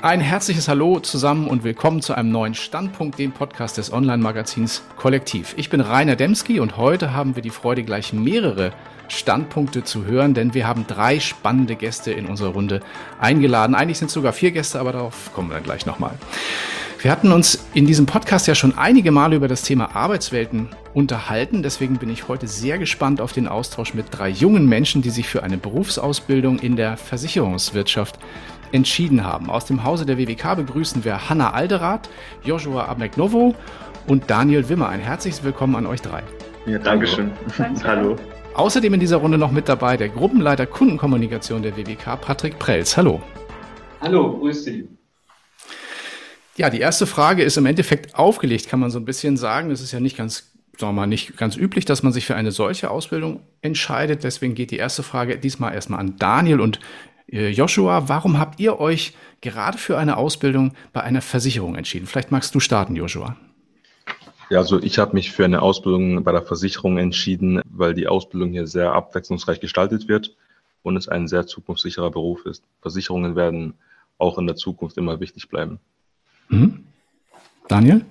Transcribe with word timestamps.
Ein 0.00 0.20
herzliches 0.20 0.68
Hallo 0.68 1.00
zusammen 1.00 1.48
und 1.48 1.64
willkommen 1.64 2.02
zu 2.02 2.14
einem 2.14 2.30
neuen 2.30 2.54
Standpunkt, 2.54 3.18
dem 3.18 3.32
Podcast 3.32 3.78
des 3.78 3.92
Online-Magazins 3.92 4.84
Kollektiv. 4.96 5.54
Ich 5.56 5.70
bin 5.70 5.80
Rainer 5.80 6.14
Demski 6.14 6.60
und 6.60 6.76
heute 6.76 7.14
haben 7.14 7.34
wir 7.34 7.42
die 7.42 7.50
Freude, 7.50 7.82
gleich 7.82 8.12
mehrere 8.12 8.72
Standpunkte 9.08 9.82
zu 9.82 10.04
hören, 10.04 10.34
denn 10.34 10.54
wir 10.54 10.68
haben 10.68 10.86
drei 10.86 11.18
spannende 11.18 11.74
Gäste 11.74 12.12
in 12.12 12.26
unsere 12.26 12.50
Runde 12.50 12.78
eingeladen. 13.18 13.74
Eigentlich 13.74 13.98
sind 13.98 14.06
es 14.06 14.12
sogar 14.12 14.32
vier 14.32 14.52
Gäste, 14.52 14.78
aber 14.78 14.92
darauf 14.92 15.32
kommen 15.34 15.50
wir 15.50 15.54
dann 15.54 15.64
gleich 15.64 15.84
nochmal. 15.84 16.12
Wir 17.00 17.10
hatten 17.10 17.32
uns 17.32 17.66
in 17.74 17.86
diesem 17.86 18.06
Podcast 18.06 18.46
ja 18.46 18.54
schon 18.54 18.78
einige 18.78 19.10
Male 19.10 19.34
über 19.34 19.48
das 19.48 19.62
Thema 19.62 19.96
Arbeitswelten 19.96 20.68
unterhalten. 20.94 21.64
Deswegen 21.64 21.96
bin 21.96 22.10
ich 22.10 22.28
heute 22.28 22.46
sehr 22.46 22.78
gespannt 22.78 23.20
auf 23.20 23.32
den 23.32 23.48
Austausch 23.48 23.94
mit 23.94 24.06
drei 24.10 24.28
jungen 24.28 24.68
Menschen, 24.68 25.02
die 25.02 25.10
sich 25.10 25.28
für 25.28 25.42
eine 25.42 25.58
Berufsausbildung 25.58 26.60
in 26.60 26.76
der 26.76 26.96
Versicherungswirtschaft 26.96 28.18
entschieden 28.72 29.24
haben. 29.24 29.50
Aus 29.50 29.64
dem 29.64 29.84
Hause 29.84 30.06
der 30.06 30.18
WWK 30.18 30.56
begrüßen 30.56 31.04
wir 31.04 31.28
Hanna 31.28 31.52
Alderath, 31.52 32.08
Joshua 32.44 32.86
Abneknovo 32.86 33.54
und 34.06 34.30
Daniel 34.30 34.68
Wimmer. 34.68 34.88
Ein 34.88 35.00
herzliches 35.00 35.42
Willkommen 35.42 35.76
an 35.76 35.86
euch 35.86 36.02
drei. 36.02 36.22
Ja, 36.66 36.78
Dankeschön. 36.78 37.30
Danke. 37.56 37.84
Hallo. 37.84 38.16
Außerdem 38.54 38.94
in 38.94 39.00
dieser 39.00 39.18
Runde 39.18 39.38
noch 39.38 39.52
mit 39.52 39.68
dabei 39.68 39.96
der 39.96 40.08
Gruppenleiter 40.08 40.66
Kundenkommunikation 40.66 41.62
der 41.62 41.76
WWK, 41.76 42.20
Patrick 42.20 42.58
Prelz. 42.58 42.96
Hallo. 42.96 43.22
Hallo, 44.00 44.38
grüß 44.38 44.64
Sie. 44.64 44.88
Ja, 46.56 46.70
die 46.70 46.80
erste 46.80 47.06
Frage 47.06 47.44
ist 47.44 47.56
im 47.56 47.66
Endeffekt 47.66 48.16
aufgelegt, 48.16 48.68
kann 48.68 48.80
man 48.80 48.90
so 48.90 48.98
ein 48.98 49.04
bisschen 49.04 49.36
sagen. 49.36 49.70
Es 49.70 49.80
ist 49.80 49.92
ja 49.92 50.00
nicht 50.00 50.16
ganz, 50.16 50.50
sagen 50.76 50.90
wir 50.90 51.02
mal, 51.02 51.06
nicht 51.06 51.36
ganz 51.36 51.56
üblich, 51.56 51.84
dass 51.84 52.02
man 52.02 52.12
sich 52.12 52.26
für 52.26 52.34
eine 52.34 52.50
solche 52.50 52.90
Ausbildung 52.90 53.44
entscheidet. 53.62 54.24
Deswegen 54.24 54.56
geht 54.56 54.72
die 54.72 54.76
erste 54.76 55.04
Frage 55.04 55.38
diesmal 55.38 55.72
erstmal 55.72 56.00
an 56.00 56.16
Daniel 56.16 56.60
und 56.60 56.80
Joshua, 57.30 58.08
warum 58.08 58.38
habt 58.38 58.58
ihr 58.58 58.80
euch 58.80 59.12
gerade 59.42 59.76
für 59.76 59.98
eine 59.98 60.16
Ausbildung 60.16 60.72
bei 60.92 61.02
einer 61.02 61.20
Versicherung 61.20 61.76
entschieden? 61.76 62.06
Vielleicht 62.06 62.30
magst 62.30 62.54
du 62.54 62.60
starten, 62.60 62.96
Joshua. 62.96 63.36
Ja, 64.50 64.58
also 64.60 64.80
ich 64.80 64.98
habe 64.98 65.12
mich 65.12 65.30
für 65.30 65.44
eine 65.44 65.60
Ausbildung 65.60 66.24
bei 66.24 66.32
der 66.32 66.42
Versicherung 66.42 66.96
entschieden, 66.96 67.60
weil 67.68 67.92
die 67.92 68.08
Ausbildung 68.08 68.50
hier 68.50 68.66
sehr 68.66 68.92
abwechslungsreich 68.92 69.60
gestaltet 69.60 70.08
wird 70.08 70.36
und 70.82 70.96
es 70.96 71.06
ein 71.06 71.28
sehr 71.28 71.46
zukunftssicherer 71.46 72.10
Beruf 72.10 72.46
ist. 72.46 72.64
Versicherungen 72.80 73.36
werden 73.36 73.74
auch 74.16 74.38
in 74.38 74.46
der 74.46 74.56
Zukunft 74.56 74.96
immer 74.96 75.20
wichtig 75.20 75.50
bleiben. 75.50 75.80
Mhm. 76.48 76.84
Daniel? 77.68 78.06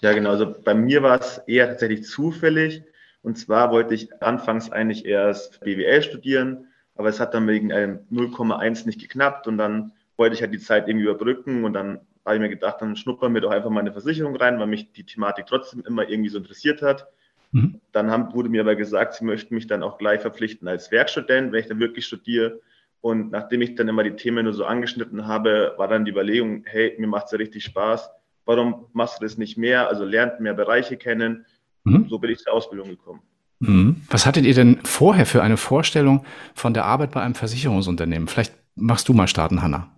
Ja, 0.00 0.12
genau. 0.12 0.30
Also 0.30 0.52
bei 0.64 0.74
mir 0.74 1.04
war 1.04 1.20
es 1.20 1.38
eher 1.46 1.68
tatsächlich 1.68 2.06
zufällig. 2.06 2.82
Und 3.22 3.38
zwar 3.38 3.70
wollte 3.70 3.94
ich 3.94 4.20
anfangs 4.20 4.72
eigentlich 4.72 5.04
erst 5.04 5.60
BWL 5.60 6.02
studieren, 6.02 6.66
aber 6.94 7.08
es 7.08 7.20
hat 7.20 7.34
dann 7.34 7.46
wegen 7.48 7.72
einem 7.72 8.00
0,1 8.10 8.86
nicht 8.86 9.00
geknappt 9.00 9.46
und 9.46 9.58
dann 9.58 9.92
wollte 10.16 10.34
ich 10.34 10.42
halt 10.42 10.52
die 10.52 10.58
Zeit 10.58 10.88
irgendwie 10.88 11.06
überbrücken 11.06 11.64
und 11.64 11.72
dann 11.72 12.00
habe 12.24 12.36
ich 12.36 12.40
mir 12.40 12.48
gedacht, 12.48 12.76
dann 12.80 12.96
schnuppern 12.96 13.34
wir 13.34 13.40
doch 13.40 13.50
einfach 13.50 13.70
mal 13.70 13.80
eine 13.80 13.92
Versicherung 13.92 14.36
rein, 14.36 14.58
weil 14.58 14.66
mich 14.66 14.92
die 14.92 15.04
Thematik 15.04 15.46
trotzdem 15.46 15.82
immer 15.86 16.08
irgendwie 16.08 16.30
so 16.30 16.38
interessiert 16.38 16.82
hat. 16.82 17.08
Mhm. 17.50 17.80
Dann 17.92 18.10
haben, 18.10 18.32
wurde 18.32 18.48
mir 18.48 18.60
aber 18.60 18.76
gesagt, 18.76 19.14
sie 19.14 19.24
möchten 19.24 19.54
mich 19.54 19.66
dann 19.66 19.82
auch 19.82 19.98
gleich 19.98 20.20
verpflichten 20.20 20.68
als 20.68 20.90
Werkstudent, 20.90 21.52
wenn 21.52 21.60
ich 21.60 21.66
dann 21.66 21.80
wirklich 21.80 22.06
studiere. 22.06 22.60
Und 23.00 23.32
nachdem 23.32 23.62
ich 23.62 23.74
dann 23.74 23.88
immer 23.88 24.04
die 24.04 24.14
Themen 24.14 24.44
nur 24.44 24.54
so 24.54 24.64
angeschnitten 24.64 25.26
habe, 25.26 25.74
war 25.76 25.88
dann 25.88 26.04
die 26.04 26.12
Überlegung, 26.12 26.64
hey, 26.66 26.94
mir 26.98 27.08
macht 27.08 27.26
es 27.26 27.32
ja 27.32 27.38
richtig 27.38 27.64
Spaß. 27.64 28.10
Warum 28.44 28.86
machst 28.92 29.20
du 29.20 29.24
das 29.24 29.38
nicht 29.38 29.58
mehr? 29.58 29.88
Also 29.88 30.04
lernt 30.04 30.40
mehr 30.40 30.54
Bereiche 30.54 30.96
kennen. 30.96 31.44
Mhm. 31.84 32.06
So 32.08 32.18
bin 32.18 32.30
ich 32.30 32.38
zur 32.38 32.52
Ausbildung 32.52 32.90
gekommen. 32.90 33.22
Mhm. 33.62 34.02
Was 34.10 34.26
hattet 34.26 34.44
ihr 34.44 34.54
denn 34.54 34.80
vorher 34.82 35.24
für 35.24 35.42
eine 35.42 35.56
Vorstellung 35.56 36.24
von 36.54 36.74
der 36.74 36.84
Arbeit 36.84 37.12
bei 37.12 37.22
einem 37.22 37.36
Versicherungsunternehmen? 37.36 38.26
Vielleicht 38.26 38.52
machst 38.74 39.08
du 39.08 39.12
mal 39.12 39.28
starten, 39.28 39.62
Hanna. 39.62 39.88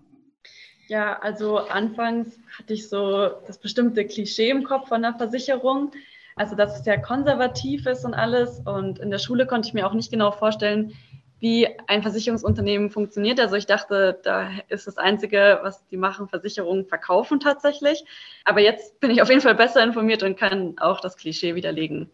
Ja, 0.89 1.19
also 1.21 1.59
anfangs 1.59 2.39
hatte 2.59 2.75
ich 2.75 2.89
so 2.91 3.31
das 3.47 3.59
bestimmte 3.59 4.05
Klischee 4.05 4.51
im 4.51 4.65
Kopf 4.65 4.89
von 4.89 5.01
der 5.01 5.15
Versicherung. 5.15 5.93
Also, 6.37 6.57
dass 6.57 6.77
es 6.77 6.85
sehr 6.85 7.01
konservativ 7.01 7.87
ist 7.87 8.05
und 8.05 8.13
alles. 8.13 8.61
Und 8.67 8.99
in 8.99 9.11
der 9.11 9.19
Schule 9.19 9.47
konnte 9.47 9.69
ich 9.69 9.75
mir 9.75 9.87
auch 9.87 9.95
nicht 9.95 10.11
genau 10.11 10.31
vorstellen, 10.31 10.93
wie 11.41 11.67
ein 11.87 12.03
Versicherungsunternehmen 12.03 12.91
funktioniert. 12.91 13.41
Also 13.41 13.55
ich 13.57 13.67
dachte, 13.67 14.19
da 14.23 14.51
ist 14.69 14.87
das 14.87 14.99
Einzige, 14.99 15.61
was 15.63 15.87
die 15.89 15.97
machen, 15.97 16.29
Versicherungen 16.29 16.87
verkaufen 16.87 17.41
tatsächlich. 17.41 18.05
Aber 18.45 18.61
jetzt 18.61 19.01
bin 19.01 19.11
ich 19.11 19.23
auf 19.23 19.29
jeden 19.31 19.41
Fall 19.41 19.55
besser 19.55 19.83
informiert 19.83 20.23
und 20.23 20.37
kann 20.37 20.75
auch 20.79 21.01
das 21.01 21.17
Klischee 21.17 21.55
widerlegen. 21.55 22.11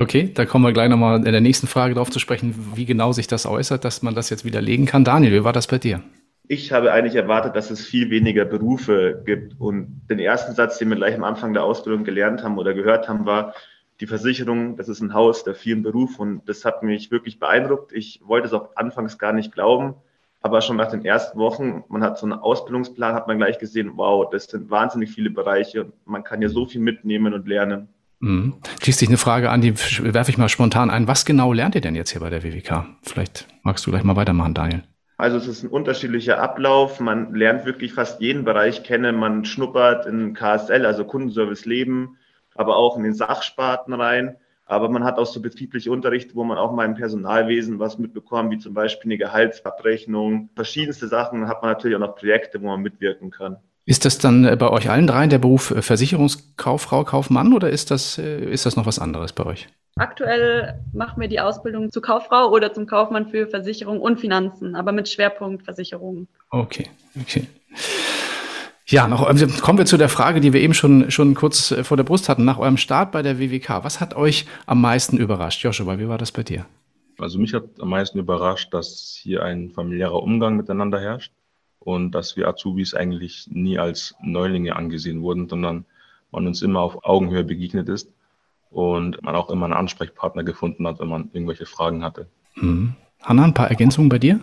Okay, 0.00 0.30
da 0.32 0.46
kommen 0.46 0.64
wir 0.64 0.72
gleich 0.72 0.88
nochmal 0.88 1.16
in 1.16 1.32
der 1.32 1.40
nächsten 1.40 1.66
Frage 1.66 1.94
darauf 1.94 2.10
zu 2.10 2.20
sprechen, 2.20 2.54
wie 2.76 2.86
genau 2.86 3.10
sich 3.12 3.26
das 3.26 3.46
äußert, 3.46 3.84
dass 3.84 4.02
man 4.02 4.14
das 4.14 4.30
jetzt 4.30 4.44
widerlegen 4.44 4.86
kann. 4.86 5.04
Daniel, 5.04 5.32
wie 5.32 5.44
war 5.44 5.52
das 5.52 5.66
bei 5.66 5.78
dir? 5.78 6.02
Ich 6.46 6.72
habe 6.72 6.92
eigentlich 6.92 7.16
erwartet, 7.16 7.56
dass 7.56 7.70
es 7.70 7.84
viel 7.84 8.08
weniger 8.08 8.44
Berufe 8.44 9.22
gibt. 9.26 9.60
Und 9.60 10.02
den 10.08 10.20
ersten 10.20 10.54
Satz, 10.54 10.78
den 10.78 10.88
wir 10.88 10.96
gleich 10.96 11.16
am 11.16 11.24
Anfang 11.24 11.52
der 11.52 11.64
Ausbildung 11.64 12.04
gelernt 12.04 12.44
haben 12.44 12.58
oder 12.58 12.74
gehört 12.74 13.08
haben, 13.08 13.26
war, 13.26 13.54
die 14.00 14.06
Versicherung, 14.06 14.76
das 14.76 14.88
ist 14.88 15.00
ein 15.00 15.12
Haus 15.12 15.42
der 15.42 15.56
vielen 15.56 15.82
Berufe 15.82 16.22
und 16.22 16.48
das 16.48 16.64
hat 16.64 16.84
mich 16.84 17.10
wirklich 17.10 17.40
beeindruckt. 17.40 17.92
Ich 17.92 18.20
wollte 18.24 18.46
es 18.46 18.52
auch 18.52 18.76
anfangs 18.76 19.18
gar 19.18 19.32
nicht 19.32 19.52
glauben, 19.52 19.94
aber 20.40 20.60
schon 20.60 20.76
nach 20.76 20.90
den 20.90 21.04
ersten 21.04 21.38
Wochen, 21.40 21.82
man 21.88 22.04
hat 22.04 22.18
so 22.18 22.26
einen 22.26 22.38
Ausbildungsplan, 22.38 23.14
hat 23.14 23.26
man 23.26 23.38
gleich 23.38 23.58
gesehen, 23.58 23.92
wow, 23.96 24.30
das 24.30 24.44
sind 24.44 24.70
wahnsinnig 24.70 25.10
viele 25.10 25.30
Bereiche 25.30 25.92
man 26.04 26.22
kann 26.22 26.40
ja 26.40 26.48
so 26.48 26.66
viel 26.66 26.80
mitnehmen 26.80 27.34
und 27.34 27.48
lernen. 27.48 27.88
Mhm. 28.20 28.54
Schließt 28.82 28.98
sich 28.98 29.08
eine 29.08 29.18
Frage 29.18 29.50
an, 29.50 29.60
die 29.60 29.74
werfe 29.78 30.30
ich 30.30 30.38
mal 30.38 30.48
spontan 30.48 30.90
ein. 30.90 31.06
Was 31.06 31.24
genau 31.24 31.52
lernt 31.52 31.74
ihr 31.74 31.80
denn 31.80 31.94
jetzt 31.94 32.10
hier 32.10 32.20
bei 32.20 32.30
der 32.30 32.42
WWK? 32.42 32.86
Vielleicht 33.02 33.46
magst 33.62 33.86
du 33.86 33.90
gleich 33.90 34.04
mal 34.04 34.16
weitermachen, 34.16 34.54
Daniel. 34.54 34.82
Also 35.16 35.36
es 35.36 35.48
ist 35.48 35.64
ein 35.64 35.70
unterschiedlicher 35.70 36.40
Ablauf. 36.40 37.00
Man 37.00 37.34
lernt 37.34 37.64
wirklich 37.64 37.92
fast 37.92 38.20
jeden 38.20 38.44
Bereich 38.44 38.84
kennen. 38.84 39.16
Man 39.16 39.44
schnuppert 39.44 40.06
in 40.06 40.32
KSL, 40.32 40.86
also 40.86 41.04
Kundenservice 41.04 41.64
Leben, 41.64 42.18
aber 42.54 42.76
auch 42.76 42.96
in 42.96 43.02
den 43.02 43.14
Sachsparten 43.14 43.94
rein. 43.94 44.36
Aber 44.64 44.88
man 44.90 45.02
hat 45.02 45.18
auch 45.18 45.26
so 45.26 45.40
betriebliche 45.40 45.90
Unterricht, 45.90 46.34
wo 46.34 46.44
man 46.44 46.58
auch 46.58 46.72
mal 46.72 46.84
im 46.84 46.94
Personalwesen 46.94 47.78
was 47.78 47.98
mitbekommt, 47.98 48.50
wie 48.52 48.58
zum 48.58 48.74
Beispiel 48.74 49.10
eine 49.10 49.18
Gehaltsabrechnung. 49.18 50.50
Verschiedenste 50.54 51.08
Sachen 51.08 51.48
hat 51.48 51.62
man 51.62 51.72
natürlich 51.72 51.96
auch 51.96 52.00
noch 52.00 52.16
Projekte, 52.16 52.60
wo 52.60 52.66
man 52.66 52.82
mitwirken 52.82 53.30
kann. 53.30 53.56
Ist 53.88 54.04
das 54.04 54.18
dann 54.18 54.44
äh, 54.44 54.54
bei 54.54 54.68
euch 54.68 54.90
allen 54.90 55.06
dreien 55.06 55.30
der 55.30 55.38
Beruf 55.38 55.70
äh, 55.70 55.80
Versicherungskauffrau, 55.80 57.04
Kaufmann 57.04 57.54
oder 57.54 57.70
ist 57.70 57.90
das, 57.90 58.18
äh, 58.18 58.44
ist 58.44 58.66
das 58.66 58.76
noch 58.76 58.84
was 58.84 58.98
anderes 58.98 59.32
bei 59.32 59.46
euch? 59.46 59.66
Aktuell 59.96 60.78
machen 60.92 61.18
wir 61.22 61.28
die 61.28 61.40
Ausbildung 61.40 61.90
zur 61.90 62.02
Kauffrau 62.02 62.50
oder 62.50 62.74
zum 62.74 62.86
Kaufmann 62.86 63.30
für 63.30 63.46
Versicherung 63.46 63.98
und 64.02 64.20
Finanzen, 64.20 64.76
aber 64.76 64.92
mit 64.92 65.08
Schwerpunkt 65.08 65.62
Versicherung. 65.62 66.28
Okay, 66.50 66.90
okay. 67.18 67.46
Ja, 68.86 69.08
noch, 69.08 69.26
also 69.26 69.46
kommen 69.62 69.78
wir 69.78 69.86
zu 69.86 69.96
der 69.96 70.10
Frage, 70.10 70.40
die 70.40 70.52
wir 70.52 70.60
eben 70.60 70.74
schon, 70.74 71.10
schon 71.10 71.34
kurz 71.34 71.74
vor 71.82 71.96
der 71.96 72.04
Brust 72.04 72.28
hatten. 72.28 72.44
Nach 72.44 72.58
eurem 72.58 72.76
Start 72.76 73.10
bei 73.10 73.22
der 73.22 73.38
WWK, 73.38 73.84
was 73.84 74.00
hat 74.00 74.14
euch 74.14 74.44
am 74.66 74.82
meisten 74.82 75.16
überrascht? 75.16 75.62
Joshua, 75.62 75.98
wie 75.98 76.08
war 76.08 76.18
das 76.18 76.30
bei 76.30 76.42
dir? 76.42 76.66
Also 77.18 77.38
mich 77.38 77.54
hat 77.54 77.64
am 77.80 77.88
meisten 77.88 78.18
überrascht, 78.18 78.74
dass 78.74 79.18
hier 79.18 79.42
ein 79.44 79.70
familiärer 79.70 80.22
Umgang 80.22 80.58
miteinander 80.58 81.00
herrscht 81.00 81.32
und 81.88 82.10
dass 82.10 82.36
wir 82.36 82.46
Azubis 82.48 82.92
eigentlich 82.92 83.48
nie 83.50 83.78
als 83.78 84.14
Neulinge 84.20 84.76
angesehen 84.76 85.22
wurden, 85.22 85.48
sondern 85.48 85.86
man 86.30 86.46
uns 86.46 86.60
immer 86.60 86.80
auf 86.80 87.02
Augenhöhe 87.02 87.44
begegnet 87.44 87.88
ist 87.88 88.12
und 88.70 89.22
man 89.22 89.34
auch 89.34 89.48
immer 89.48 89.64
einen 89.64 89.72
Ansprechpartner 89.72 90.44
gefunden 90.44 90.86
hat, 90.86 91.00
wenn 91.00 91.08
man 91.08 91.30
irgendwelche 91.32 91.64
Fragen 91.64 92.04
hatte. 92.04 92.26
Mhm. 92.56 92.94
Hanna, 93.22 93.44
ein 93.44 93.54
paar 93.54 93.70
Ergänzungen 93.70 94.10
bei 94.10 94.18
dir? 94.18 94.40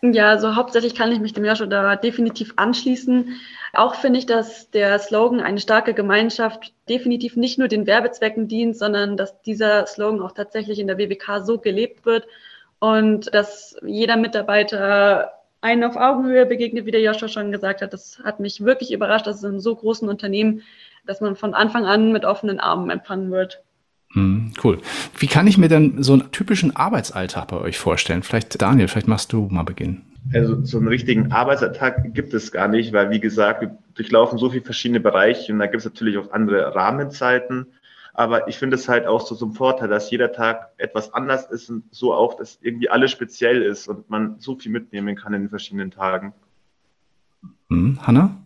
Ja, 0.00 0.30
also 0.30 0.56
hauptsächlich 0.56 0.94
kann 0.94 1.12
ich 1.12 1.20
mich 1.20 1.34
dem 1.34 1.44
Joshua 1.44 1.66
da 1.66 1.94
definitiv 1.94 2.54
anschließen. 2.56 3.34
Auch 3.74 3.94
finde 3.94 4.20
ich, 4.20 4.24
dass 4.24 4.70
der 4.70 4.98
Slogan 4.98 5.40
eine 5.40 5.60
starke 5.60 5.92
Gemeinschaft 5.92 6.72
definitiv 6.88 7.36
nicht 7.36 7.58
nur 7.58 7.68
den 7.68 7.86
Werbezwecken 7.86 8.48
dient, 8.48 8.78
sondern 8.78 9.18
dass 9.18 9.42
dieser 9.42 9.86
Slogan 9.86 10.22
auch 10.22 10.32
tatsächlich 10.32 10.78
in 10.78 10.86
der 10.86 10.96
WWK 10.96 11.44
so 11.44 11.58
gelebt 11.58 12.06
wird 12.06 12.26
und 12.78 13.34
dass 13.34 13.76
jeder 13.84 14.16
Mitarbeiter 14.16 15.32
einen 15.60 15.84
auf 15.84 15.96
Augenhöhe 15.96 16.46
begegnet, 16.46 16.86
wie 16.86 16.90
der 16.90 17.00
Joshua 17.00 17.28
schon 17.28 17.52
gesagt 17.52 17.82
hat. 17.82 17.92
Das 17.92 18.20
hat 18.22 18.40
mich 18.40 18.60
wirklich 18.60 18.92
überrascht, 18.92 19.26
dass 19.26 19.38
es 19.38 19.44
in 19.44 19.60
so 19.60 19.74
großen 19.74 20.08
Unternehmen, 20.08 20.62
dass 21.06 21.20
man 21.20 21.36
von 21.36 21.54
Anfang 21.54 21.84
an 21.84 22.12
mit 22.12 22.24
offenen 22.24 22.60
Armen 22.60 22.90
empfangen 22.90 23.30
wird. 23.30 23.62
Hm, 24.12 24.52
cool. 24.64 24.78
Wie 25.18 25.26
kann 25.26 25.46
ich 25.46 25.58
mir 25.58 25.68
denn 25.68 26.02
so 26.02 26.14
einen 26.14 26.30
typischen 26.32 26.74
Arbeitsalltag 26.74 27.48
bei 27.48 27.58
euch 27.58 27.78
vorstellen? 27.78 28.22
Vielleicht, 28.22 28.60
Daniel, 28.60 28.88
vielleicht 28.88 29.08
machst 29.08 29.32
du 29.32 29.48
mal 29.50 29.64
beginnen. 29.64 30.04
Also 30.32 30.62
so 30.64 30.78
einen 30.78 30.88
richtigen 30.88 31.32
Arbeitsalltag 31.32 32.14
gibt 32.14 32.34
es 32.34 32.52
gar 32.52 32.68
nicht, 32.68 32.92
weil 32.92 33.10
wie 33.10 33.20
gesagt, 33.20 33.62
wir 33.62 33.78
durchlaufen 33.94 34.38
so 34.38 34.50
viele 34.50 34.64
verschiedene 34.64 35.00
Bereiche 35.00 35.52
und 35.52 35.58
da 35.58 35.66
gibt 35.66 35.78
es 35.78 35.84
natürlich 35.84 36.18
auch 36.18 36.30
andere 36.32 36.74
Rahmenzeiten. 36.74 37.66
Aber 38.18 38.48
ich 38.48 38.58
finde 38.58 38.74
es 38.74 38.88
halt 38.88 39.06
auch 39.06 39.20
so 39.20 39.36
zum 39.36 39.52
Vorteil, 39.52 39.86
dass 39.86 40.10
jeder 40.10 40.32
Tag 40.32 40.72
etwas 40.76 41.14
anders 41.14 41.46
ist 41.46 41.70
und 41.70 41.84
so 41.94 42.12
auch, 42.12 42.34
dass 42.34 42.58
irgendwie 42.60 42.90
alles 42.90 43.12
speziell 43.12 43.62
ist 43.62 43.86
und 43.86 44.10
man 44.10 44.40
so 44.40 44.56
viel 44.56 44.72
mitnehmen 44.72 45.14
kann 45.14 45.34
in 45.34 45.42
den 45.42 45.50
verschiedenen 45.50 45.92
Tagen. 45.92 46.34
Hm, 47.70 48.04
Hanna? 48.04 48.36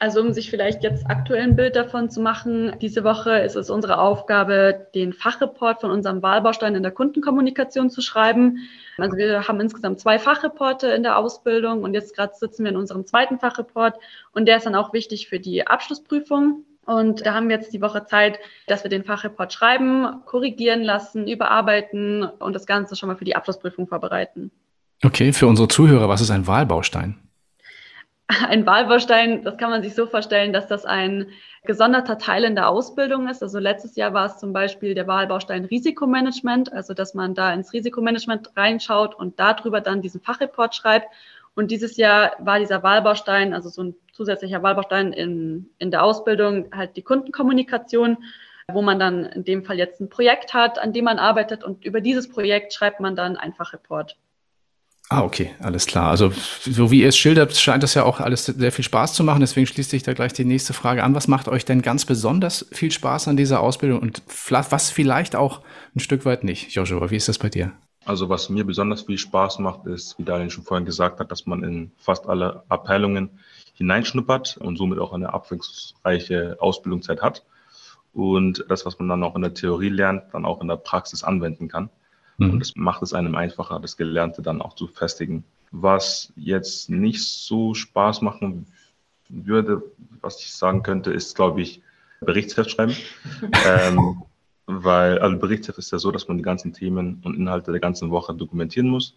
Also 0.00 0.20
um 0.20 0.32
sich 0.32 0.50
vielleicht 0.50 0.82
jetzt 0.82 1.06
aktuell 1.08 1.42
ein 1.42 1.54
Bild 1.54 1.76
davon 1.76 2.10
zu 2.10 2.20
machen, 2.20 2.76
diese 2.80 3.04
Woche 3.04 3.38
ist 3.38 3.54
es 3.54 3.70
unsere 3.70 3.98
Aufgabe, 3.98 4.88
den 4.96 5.12
Fachreport 5.12 5.80
von 5.80 5.92
unserem 5.92 6.20
Wahlbaustein 6.20 6.74
in 6.74 6.82
der 6.82 6.90
Kundenkommunikation 6.90 7.88
zu 7.88 8.00
schreiben. 8.00 8.68
Also 8.98 9.16
wir 9.16 9.46
haben 9.46 9.60
insgesamt 9.60 10.00
zwei 10.00 10.18
Fachreporte 10.18 10.88
in 10.88 11.04
der 11.04 11.18
Ausbildung 11.18 11.84
und 11.84 11.94
jetzt 11.94 12.16
gerade 12.16 12.32
sitzen 12.34 12.64
wir 12.64 12.72
in 12.72 12.76
unserem 12.76 13.06
zweiten 13.06 13.38
Fachreport 13.38 13.94
und 14.32 14.46
der 14.46 14.56
ist 14.56 14.66
dann 14.66 14.74
auch 14.74 14.92
wichtig 14.92 15.28
für 15.28 15.38
die 15.38 15.68
Abschlussprüfung. 15.68 16.64
Und 16.84 17.24
da 17.24 17.34
haben 17.34 17.48
wir 17.48 17.56
jetzt 17.56 17.72
die 17.72 17.80
Woche 17.80 18.06
Zeit, 18.06 18.38
dass 18.66 18.82
wir 18.82 18.90
den 18.90 19.04
Fachreport 19.04 19.52
schreiben, 19.52 20.22
korrigieren 20.24 20.82
lassen, 20.82 21.28
überarbeiten 21.28 22.24
und 22.24 22.54
das 22.54 22.66
Ganze 22.66 22.96
schon 22.96 23.08
mal 23.08 23.16
für 23.16 23.24
die 23.24 23.36
Abschlussprüfung 23.36 23.86
vorbereiten. 23.86 24.50
Okay, 25.04 25.32
für 25.32 25.46
unsere 25.46 25.68
Zuhörer, 25.68 26.08
was 26.08 26.20
ist 26.20 26.30
ein 26.30 26.46
Wahlbaustein? 26.46 27.18
Ein 28.28 28.66
Wahlbaustein, 28.66 29.42
das 29.42 29.58
kann 29.58 29.70
man 29.70 29.82
sich 29.82 29.94
so 29.94 30.06
vorstellen, 30.06 30.52
dass 30.52 30.66
das 30.66 30.84
ein 30.84 31.26
gesonderter 31.64 32.18
Teil 32.18 32.44
in 32.44 32.54
der 32.54 32.68
Ausbildung 32.68 33.28
ist. 33.28 33.42
Also 33.42 33.58
letztes 33.58 33.94
Jahr 33.96 34.14
war 34.14 34.26
es 34.26 34.38
zum 34.38 34.52
Beispiel 34.52 34.94
der 34.94 35.06
Wahlbaustein 35.06 35.64
Risikomanagement, 35.64 36.72
also 36.72 36.94
dass 36.94 37.14
man 37.14 37.34
da 37.34 37.52
ins 37.52 37.72
Risikomanagement 37.72 38.56
reinschaut 38.56 39.14
und 39.14 39.38
darüber 39.38 39.80
dann 39.80 40.02
diesen 40.02 40.20
Fachreport 40.20 40.74
schreibt. 40.74 41.08
Und 41.54 41.70
dieses 41.70 41.96
Jahr 41.96 42.32
war 42.38 42.58
dieser 42.58 42.82
Wahlbaustein, 42.82 43.52
also 43.52 43.68
so 43.68 43.82
ein 43.82 43.94
zusätzlicher 44.12 44.62
Wahlbaustein 44.62 45.12
in, 45.12 45.70
in 45.78 45.90
der 45.90 46.04
Ausbildung, 46.04 46.68
halt 46.74 46.96
die 46.96 47.02
Kundenkommunikation, 47.02 48.18
wo 48.72 48.82
man 48.82 48.98
dann 48.98 49.24
in 49.24 49.44
dem 49.44 49.64
Fall 49.64 49.78
jetzt 49.78 50.00
ein 50.00 50.08
Projekt 50.08 50.54
hat, 50.54 50.78
an 50.78 50.92
dem 50.92 51.04
man 51.04 51.18
arbeitet 51.18 51.64
und 51.64 51.84
über 51.84 52.00
dieses 52.00 52.28
Projekt 52.28 52.72
schreibt 52.72 53.00
man 53.00 53.16
dann 53.16 53.36
ein 53.36 53.52
Fachreport. 53.52 54.16
Ah, 55.08 55.24
okay, 55.24 55.50
alles 55.60 55.86
klar. 55.86 56.08
Also, 56.08 56.32
so 56.62 56.90
wie 56.90 57.02
ihr 57.02 57.08
es 57.08 57.18
schildert, 57.18 57.54
scheint 57.54 57.82
das 57.82 57.92
ja 57.92 58.04
auch 58.04 58.20
alles 58.20 58.46
sehr 58.46 58.72
viel 58.72 58.84
Spaß 58.84 59.12
zu 59.12 59.24
machen. 59.24 59.40
Deswegen 59.40 59.66
schließt 59.66 59.90
sich 59.90 60.02
da 60.02 60.14
gleich 60.14 60.32
die 60.32 60.46
nächste 60.46 60.72
Frage 60.72 61.04
an. 61.04 61.14
Was 61.14 61.28
macht 61.28 61.48
euch 61.48 61.66
denn 61.66 61.82
ganz 61.82 62.06
besonders 62.06 62.66
viel 62.72 62.90
Spaß 62.90 63.28
an 63.28 63.36
dieser 63.36 63.60
Ausbildung 63.60 64.00
und 64.00 64.22
was 64.48 64.90
vielleicht 64.90 65.36
auch 65.36 65.60
ein 65.94 66.00
Stück 66.00 66.24
weit 66.24 66.44
nicht? 66.44 66.74
Joshua, 66.74 67.10
wie 67.10 67.16
ist 67.16 67.28
das 67.28 67.36
bei 67.36 67.50
dir? 67.50 67.72
Also, 68.06 68.30
was 68.30 68.48
mir 68.48 68.64
besonders 68.64 69.02
viel 69.02 69.18
Spaß 69.18 69.58
macht, 69.58 69.86
ist, 69.86 70.18
wie 70.18 70.24
Daniel 70.24 70.48
schon 70.48 70.64
vorhin 70.64 70.86
gesagt 70.86 71.20
hat, 71.20 71.30
dass 71.30 71.44
man 71.44 71.62
in 71.62 71.92
fast 71.98 72.26
alle 72.26 72.62
Abteilungen 72.70 73.38
hineinschnuppert 73.74 74.56
und 74.58 74.76
somit 74.76 74.98
auch 74.98 75.12
eine 75.12 75.32
abwechslungsreiche 75.32 76.56
Ausbildungszeit 76.60 77.22
hat. 77.22 77.44
Und 78.12 78.64
das, 78.68 78.84
was 78.84 78.98
man 78.98 79.08
dann 79.08 79.22
auch 79.22 79.36
in 79.36 79.42
der 79.42 79.54
Theorie 79.54 79.88
lernt, 79.88 80.34
dann 80.34 80.44
auch 80.44 80.60
in 80.60 80.68
der 80.68 80.76
Praxis 80.76 81.24
anwenden 81.24 81.68
kann. 81.68 81.88
Mhm. 82.36 82.50
Und 82.50 82.60
das 82.60 82.74
macht 82.76 83.02
es 83.02 83.14
einem 83.14 83.34
einfacher, 83.34 83.80
das 83.80 83.96
Gelernte 83.96 84.42
dann 84.42 84.60
auch 84.60 84.74
zu 84.74 84.86
festigen. 84.86 85.44
Was 85.70 86.32
jetzt 86.36 86.90
nicht 86.90 87.24
so 87.24 87.72
Spaß 87.74 88.20
machen 88.20 88.66
würde, 89.28 89.82
was 90.20 90.40
ich 90.40 90.52
sagen 90.52 90.82
könnte, 90.82 91.12
ist, 91.12 91.34
glaube 91.34 91.62
ich, 91.62 91.82
Berichtsheft 92.20 92.70
schreiben. 92.70 92.94
ähm, 93.66 94.22
weil, 94.66 95.18
also 95.18 95.38
Berichtsheft 95.38 95.78
ist 95.78 95.92
ja 95.92 95.98
so, 95.98 96.12
dass 96.12 96.28
man 96.28 96.36
die 96.36 96.42
ganzen 96.42 96.72
Themen 96.72 97.20
und 97.24 97.34
Inhalte 97.34 97.72
der 97.72 97.80
ganzen 97.80 98.10
Woche 98.10 98.34
dokumentieren 98.34 98.88
muss. 98.88 99.16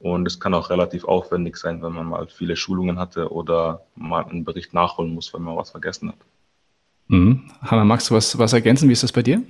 Und 0.00 0.26
es 0.26 0.38
kann 0.38 0.54
auch 0.54 0.70
relativ 0.70 1.04
aufwendig 1.04 1.56
sein, 1.56 1.82
wenn 1.82 1.92
man 1.92 2.06
mal 2.06 2.26
viele 2.28 2.56
Schulungen 2.56 2.98
hatte 2.98 3.32
oder 3.32 3.82
mal 3.96 4.24
einen 4.24 4.44
Bericht 4.44 4.72
nachholen 4.72 5.12
muss, 5.12 5.34
wenn 5.34 5.42
man 5.42 5.56
was 5.56 5.70
vergessen 5.70 6.10
hat. 6.10 6.18
Mhm. 7.08 7.50
Hanna, 7.62 7.84
magst 7.84 8.10
du 8.10 8.14
was, 8.14 8.38
was 8.38 8.52
ergänzen? 8.52 8.88
Wie 8.88 8.92
ist 8.92 9.02
das 9.02 9.12
bei 9.12 9.22
dir? 9.22 9.42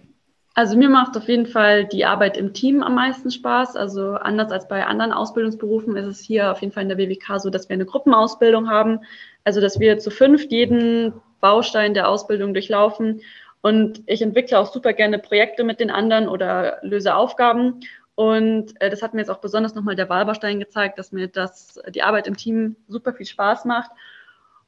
Also 0.55 0.77
mir 0.77 0.89
macht 0.89 1.17
auf 1.17 1.29
jeden 1.29 1.47
Fall 1.47 1.85
die 1.85 2.05
Arbeit 2.05 2.37
im 2.37 2.53
Team 2.53 2.83
am 2.83 2.95
meisten 2.95 3.31
Spaß. 3.31 3.77
Also 3.77 4.15
anders 4.15 4.50
als 4.50 4.67
bei 4.67 4.85
anderen 4.87 5.12
Ausbildungsberufen 5.12 5.97
ist 5.97 6.06
es 6.06 6.21
hier 6.21 6.50
auf 6.50 6.62
jeden 6.62 6.73
Fall 6.73 6.83
in 6.83 6.89
der 6.89 6.97
BWK 6.97 7.39
so, 7.39 7.50
dass 7.50 7.69
wir 7.69 7.75
eine 7.75 7.85
Gruppenausbildung 7.85 8.69
haben. 8.69 9.00
Also 9.45 9.61
dass 9.61 9.79
wir 9.79 9.99
zu 9.99 10.11
fünf 10.11 10.50
jeden 10.50 11.12
Baustein 11.41 11.95
der 11.95 12.09
Ausbildung 12.09 12.55
durchlaufen. 12.55 13.21
Und 13.61 14.03
ich 14.06 14.23
entwickle 14.23 14.59
auch 14.59 14.73
super 14.73 14.93
gerne 14.95 15.19
Projekte 15.19 15.62
mit 15.62 15.79
den 15.79 15.91
anderen 15.91 16.29
oder 16.29 16.79
löse 16.83 17.15
Aufgaben. 17.15 17.81
Und 18.19 18.75
äh, 18.81 18.91
das 18.91 19.00
hat 19.00 19.15
mir 19.15 19.20
jetzt 19.20 19.31
auch 19.31 19.38
besonders 19.38 19.76
nochmal 19.76 19.94
der 19.94 20.09
Wahlbaustein 20.09 20.59
gezeigt, 20.59 20.99
dass 20.99 21.12
mir 21.12 21.29
das, 21.29 21.79
die 21.94 22.03
Arbeit 22.03 22.26
im 22.26 22.37
Team 22.37 22.75
super 22.88 23.12
viel 23.12 23.26
Spaß 23.26 23.65
macht. 23.65 23.93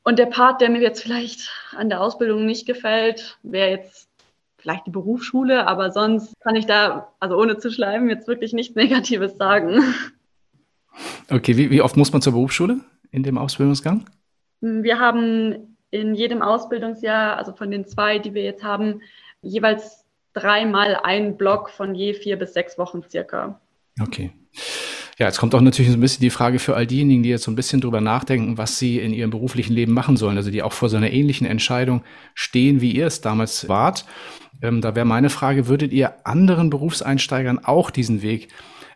Und 0.05 0.21
der 0.21 0.27
Part, 0.27 0.61
der 0.61 0.71
mir 0.71 0.81
jetzt 0.81 1.03
vielleicht 1.03 1.51
an 1.77 1.89
der 1.89 2.01
Ausbildung 2.01 2.47
nicht 2.47 2.65
gefällt, 2.65 3.41
wäre 3.43 3.71
jetzt 3.71 4.09
vielleicht 4.59 4.87
die 4.87 4.93
Berufsschule, 4.93 5.67
aber 5.67 5.91
sonst 5.91 6.33
kann 6.39 6.55
ich 6.55 6.67
da, 6.67 7.13
also 7.19 7.37
ohne 7.37 7.59
zu 7.59 7.73
schleimen, 7.73 8.09
jetzt 8.09 8.29
wirklich 8.29 8.53
nichts 8.53 8.77
Negatives 8.77 9.37
sagen. 9.37 9.83
Okay, 11.29 11.57
wie, 11.57 11.71
wie 11.73 11.83
oft 11.83 11.97
muss 11.97 12.13
man 12.13 12.23
zur 12.23 12.35
Berufsschule 12.35 12.79
in 13.11 13.25
dem 13.25 13.37
Ausbildungsgang? 13.37 14.05
Wir 14.61 15.01
haben 15.01 15.77
in 15.91 16.15
jedem 16.15 16.41
Ausbildungsjahr, 16.41 17.37
also 17.37 17.53
von 17.53 17.73
den 17.73 17.85
zwei, 17.85 18.21
die 18.21 18.33
wir 18.33 18.45
jetzt 18.45 18.63
haben, 18.63 19.01
jeweils 19.43 20.05
dreimal 20.33 20.97
einen 20.97 21.37
Block 21.37 21.71
von 21.71 21.95
je 21.95 22.15
vier 22.15 22.39
bis 22.39 22.55
sechs 22.55 22.79
Wochen 22.79 23.03
circa. 23.09 23.61
Okay. 24.01 24.33
Ja, 25.19 25.27
jetzt 25.27 25.39
kommt 25.39 25.55
auch 25.55 25.61
natürlich 25.61 25.91
so 25.93 25.99
ein 25.99 26.01
bisschen 26.01 26.23
die 26.23 26.31
Frage 26.31 26.59
für 26.59 26.77
all 26.77 26.87
diejenigen, 26.87 27.23
die 27.23 27.29
jetzt 27.29 27.43
so 27.43 27.51
ein 27.51 27.57
bisschen 27.57 27.83
drüber 27.83 28.01
nachdenken, 28.01 28.57
was 28.57 28.79
sie 28.79 28.99
in 28.99 29.13
ihrem 29.13 29.31
beruflichen 29.31 29.75
Leben 29.75 29.93
machen 29.93 30.17
sollen, 30.17 30.39
also 30.39 30.51
die 30.51 30.63
auch 30.63 30.73
vor 30.73 30.89
so 30.89 30.97
einer 30.97 31.11
ähnlichen 31.13 31.47
Entscheidung 31.47 32.03
stehen, 32.35 32.81
wie 32.81 32.93
ihr 32.93 33.07
es 33.07 33.21
damals 33.21 33.69
wart. 33.69 34.07
Ähm, 34.63 34.81
da 34.81 34.95
wäre 34.95 35.05
meine 35.05 35.29
Frage, 35.29 35.69
würdet 35.69 35.93
ihr 35.93 36.27
anderen 36.27 36.71
Berufseinsteigern 36.71 37.59
auch 37.63 37.91
diesen 37.91 38.23
Weg, 38.23 38.49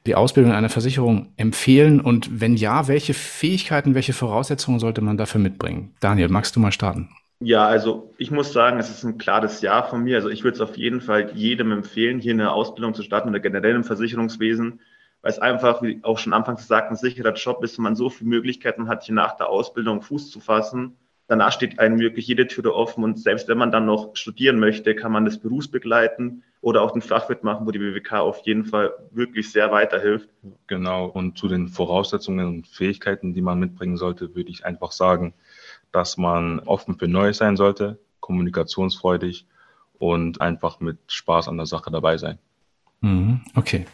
die 0.07 0.15
Ausbildung 0.15 0.53
in 0.53 0.57
einer 0.57 0.71
Versicherung 0.71 1.33
empfehlen? 1.37 2.01
Und 2.01 2.41
wenn 2.41 2.57
ja, 2.57 2.89
welche 2.89 3.13
Fähigkeiten, 3.13 3.95
welche 3.95 4.15
Voraussetzungen 4.15 4.79
sollte 4.79 5.03
man 5.03 5.19
dafür 5.19 5.43
mitbringen? 5.43 5.95
Daniel, 6.01 6.29
magst 6.29 6.57
du 6.57 6.61
mal 6.61 6.73
starten? 6.73 7.11
Ja, 7.41 7.67
also 7.67 8.15
ich 8.17 8.31
muss 8.31 8.53
sagen, 8.53 8.79
es 8.79 8.91
ist 8.91 9.05
ein 9.05 9.19
klares 9.19 9.61
Ja 9.61 9.83
von 9.83 10.03
mir. 10.03 10.17
Also 10.17 10.29
ich 10.29 10.45
würde 10.45 10.55
es 10.55 10.61
auf 10.61 10.77
jeden 10.77 11.01
Fall 11.01 11.33
jedem 11.35 11.73
empfehlen, 11.73 12.21
hier 12.21 12.33
eine 12.33 12.53
Ausbildung 12.53 12.95
zu 12.95 13.03
starten 13.03 13.29
oder 13.29 13.41
generell 13.41 13.75
im 13.75 13.85
Versicherungswesen 13.85 14.81
weil 15.25 15.33
es 15.33 15.39
einfach, 15.39 15.81
wie 15.81 16.01
auch 16.03 16.19
schon 16.19 16.35
anfangs 16.35 16.61
gesagt, 16.61 16.91
ein 16.91 16.97
sicherer 16.97 17.33
Job 17.33 17.65
ist 17.65 17.79
und 17.79 17.85
man 17.85 17.97
so 17.97 18.11
viele 18.11 18.29
Möglichkeiten 18.29 18.89
hat, 18.89 19.05
hier 19.05 19.15
nach 19.15 19.39
der 19.39 19.49
Ausbildung 19.49 20.03
Fuß 20.03 20.31
zu 20.31 20.39
fassen. 20.39 20.99
Danach 21.29 21.51
steht 21.51 21.79
einem 21.79 21.99
wirklich 21.99 22.27
jede 22.27 22.47
Tür 22.47 22.75
offen 22.75 23.03
und 23.03 23.19
selbst 23.19 23.49
wenn 23.49 23.57
man 23.57 23.73
dann 23.73 23.87
noch 23.87 24.15
studieren 24.15 24.59
möchte, 24.59 24.95
kann 24.95 25.13
man 25.13 25.25
das 25.25 25.39
berufsbegleiten 25.39 26.43
oder 26.61 26.83
auch 26.83 26.91
den 26.91 27.01
Fachwirt 27.01 27.43
machen, 27.43 27.67
wo 27.67 27.71
die 27.71 27.79
BWK 27.79 28.21
auf 28.21 28.41
jeden 28.45 28.67
Fall 28.67 28.93
wirklich 29.13 29.51
sehr 29.51 29.73
weiterhilft. 29.73 30.29
Genau. 30.67 31.07
Und 31.07 31.39
zu 31.39 31.49
den 31.49 31.69
Voraussetzungen 31.69 32.47
und 32.47 32.67
Fähigkeiten, 32.67 33.33
die 33.33 33.41
man 33.41 33.59
mitbringen 33.59 33.97
sollte, 33.97 34.35
würde 34.35 34.51
ich 34.51 34.67
einfach 34.67 34.93
sagen, 34.93 35.33
dass 35.95 36.17
man 36.17 36.59
offen 36.59 36.99
für 36.99 37.07
Neues 37.07 37.39
sein 37.39 37.57
sollte, 37.57 38.01
kommunikationsfreudig 38.19 39.47
und 40.01 40.41
einfach 40.41 40.81
mit 40.81 40.99
Spaß 41.07 41.47
an 41.47 41.57
der 41.57 41.67
Sache 41.67 41.93
dabei 41.93 42.19
sein. 42.19 42.41
Mhm. 43.05 43.41
Okay. 43.55 43.85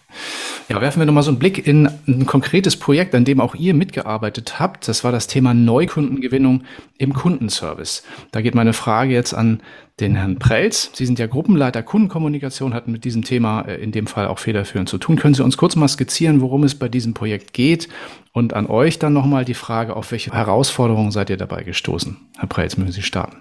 Ja, 0.69 0.81
werfen 0.81 1.01
wir 1.01 1.07
nochmal 1.07 1.25
so 1.25 1.33
einen 1.33 1.41
Blick 1.41 1.67
in 1.67 1.91
ein 2.07 2.27
konkretes 2.27 2.77
Projekt, 2.77 3.13
an 3.17 3.25
dem 3.25 3.41
auch 3.41 3.57
ihr 3.57 3.75
mitgearbeitet 3.75 4.61
habt. 4.61 4.87
Das 4.87 5.03
war 5.03 5.11
das 5.11 5.27
Thema 5.27 5.53
Neukundengewinnung 5.53 6.63
im 6.97 7.13
Kundenservice. 7.13 8.05
Da 8.31 8.41
geht 8.41 8.55
meine 8.55 8.73
Frage 8.73 9.13
jetzt 9.13 9.35
an 9.35 9.63
den 9.99 10.15
Herrn 10.15 10.39
Prelz. 10.39 10.93
Sie 10.95 11.07
sind 11.07 11.19
ja 11.19 11.27
Gruppenleiter 11.27 11.83
Kundenkommunikation, 11.83 12.73
hatten 12.73 12.93
mit 12.93 13.05
diesem 13.05 13.25
Thema 13.25 13.63
äh, 13.63 13.83
in 13.83 13.91
dem 13.91 14.07
Fall 14.07 14.29
auch 14.29 14.39
federführend 14.39 14.89
zu 14.89 14.99
tun. 14.99 15.17
Können 15.17 15.35
Sie 15.35 15.43
uns 15.43 15.57
kurz 15.57 15.75
mal 15.75 15.89
skizzieren, 15.89 16.41
worum 16.41 16.63
es 16.63 16.77
bei 16.77 16.89
diesem 16.89 17.13
Projekt 17.13 17.53
geht? 17.53 17.89
Und 18.33 18.55
an 18.55 18.67
euch 18.67 19.01
dann 19.01 19.13
nochmal 19.13 19.45
die 19.45 19.55
Frage, 19.55 19.97
auf 19.97 20.13
welche 20.13 20.31
Herausforderungen 20.31 21.11
seid 21.11 21.31
ihr 21.31 21.37
dabei 21.37 21.65
gestoßen? 21.65 22.17
Herr 22.39 22.49
Prelz, 22.49 22.77
mögen 22.77 22.93
Sie 22.93 23.03
starten. 23.03 23.39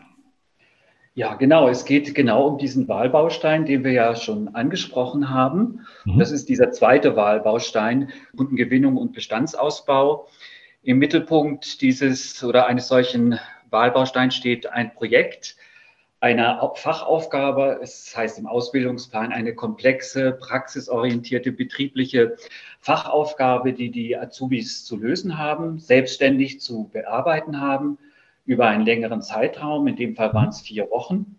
Ja, 1.20 1.34
genau. 1.34 1.68
Es 1.68 1.84
geht 1.84 2.16
genau 2.16 2.48
um 2.48 2.58
diesen 2.58 2.88
Wahlbaustein, 2.88 3.66
den 3.66 3.84
wir 3.84 3.92
ja 3.92 4.16
schon 4.16 4.56
angesprochen 4.56 5.30
haben. 5.30 5.86
Mhm. 6.06 6.18
Das 6.18 6.32
ist 6.32 6.48
dieser 6.48 6.72
zweite 6.72 7.18
Wahlbaustein, 7.18 8.14
Kundengewinnung 8.38 8.96
und 8.96 9.12
Bestandsausbau. 9.12 10.30
Im 10.82 10.98
Mittelpunkt 10.98 11.82
dieses 11.82 12.42
oder 12.42 12.68
eines 12.68 12.88
solchen 12.88 13.38
Wahlbausteins 13.70 14.34
steht 14.34 14.68
ein 14.68 14.94
Projekt, 14.94 15.58
eine 16.22 16.58
Fachaufgabe, 16.76 17.82
es 17.84 18.16
heißt 18.16 18.40
im 18.40 18.48
Ausbildungsplan 18.48 19.34
eine 19.34 19.54
komplexe, 19.54 20.32
praxisorientierte, 20.32 21.52
betriebliche 21.52 22.38
Fachaufgabe, 22.80 23.74
die 23.74 23.92
die 23.92 24.16
Azubis 24.16 24.86
zu 24.86 24.96
lösen 24.96 25.38
haben, 25.38 25.80
selbstständig 25.80 26.62
zu 26.62 26.90
bearbeiten 26.94 27.60
haben 27.60 27.98
über 28.50 28.68
einen 28.68 28.84
längeren 28.84 29.22
Zeitraum. 29.22 29.86
In 29.86 29.96
dem 29.96 30.16
Fall 30.16 30.34
waren 30.34 30.50
es 30.50 30.60
vier 30.60 30.90
Wochen. 30.90 31.38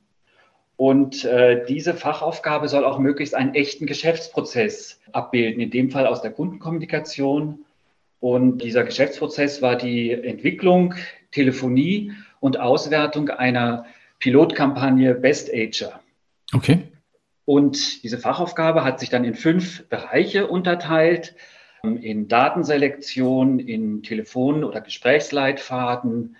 Und 0.77 1.25
äh, 1.25 1.67
diese 1.67 1.93
Fachaufgabe 1.95 2.69
soll 2.69 2.85
auch 2.85 3.01
möglichst 3.01 3.35
einen 3.35 3.55
echten 3.55 3.87
Geschäftsprozess 3.87 5.01
abbilden, 5.11 5.61
in 5.61 5.71
dem 5.73 5.91
Fall 5.91 6.07
aus 6.07 6.23
der 6.23 6.31
Kundenkommunikation. 6.31 7.65
Und 8.21 8.63
dieser 8.63 8.85
Geschäftsprozess 8.85 9.61
war 9.61 9.77
die 9.77 10.13
Entwicklung, 10.13 10.95
Telefonie 11.33 12.13
und 12.39 12.61
Auswertung 12.61 13.29
einer 13.29 13.87
Pilotkampagne 14.21 15.15
Best 15.15 15.51
Ager. 15.53 16.01
Okay. 16.53 16.79
Und 17.45 18.05
diese 18.05 18.19
Fachaufgabe 18.19 18.85
hat 18.85 19.01
sich 19.01 19.11
dann 19.11 19.25
in 19.25 19.35
fünf 19.35 19.89
Bereiche 19.89 20.47
unterteilt. 20.47 21.35
In 21.83 22.29
Datenselektion, 22.29 23.59
in 23.59 24.05
Telefon- 24.05 24.63
oder 24.63 24.81
Gesprächsleitfaden, 24.81 26.37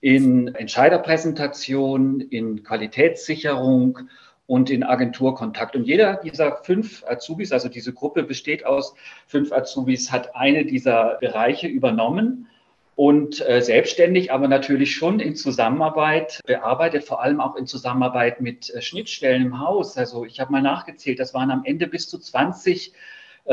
in 0.00 0.54
Entscheiderpräsentation, 0.54 2.20
in 2.20 2.62
Qualitätssicherung 2.62 4.00
und 4.46 4.70
in 4.70 4.82
Agenturkontakt. 4.82 5.76
Und 5.76 5.84
jeder 5.84 6.16
dieser 6.16 6.58
fünf 6.62 7.04
Azubis, 7.06 7.52
also 7.52 7.68
diese 7.68 7.92
Gruppe 7.92 8.22
besteht 8.22 8.64
aus 8.64 8.94
fünf 9.26 9.52
Azubis, 9.52 10.10
hat 10.10 10.34
eine 10.34 10.64
dieser 10.64 11.18
Bereiche 11.20 11.66
übernommen 11.66 12.48
und 12.96 13.46
äh, 13.46 13.60
selbstständig, 13.60 14.32
aber 14.32 14.48
natürlich 14.48 14.94
schon 14.94 15.20
in 15.20 15.36
Zusammenarbeit 15.36 16.40
bearbeitet, 16.46 17.04
vor 17.04 17.22
allem 17.22 17.40
auch 17.40 17.56
in 17.56 17.66
Zusammenarbeit 17.66 18.40
mit 18.40 18.70
äh, 18.70 18.80
Schnittstellen 18.80 19.42
im 19.42 19.60
Haus. 19.60 19.96
Also 19.96 20.24
ich 20.24 20.40
habe 20.40 20.50
mal 20.50 20.62
nachgezählt, 20.62 21.20
das 21.20 21.34
waren 21.34 21.50
am 21.50 21.64
Ende 21.64 21.86
bis 21.86 22.08
zu 22.08 22.18
20 22.18 22.88
äh, 22.88 22.96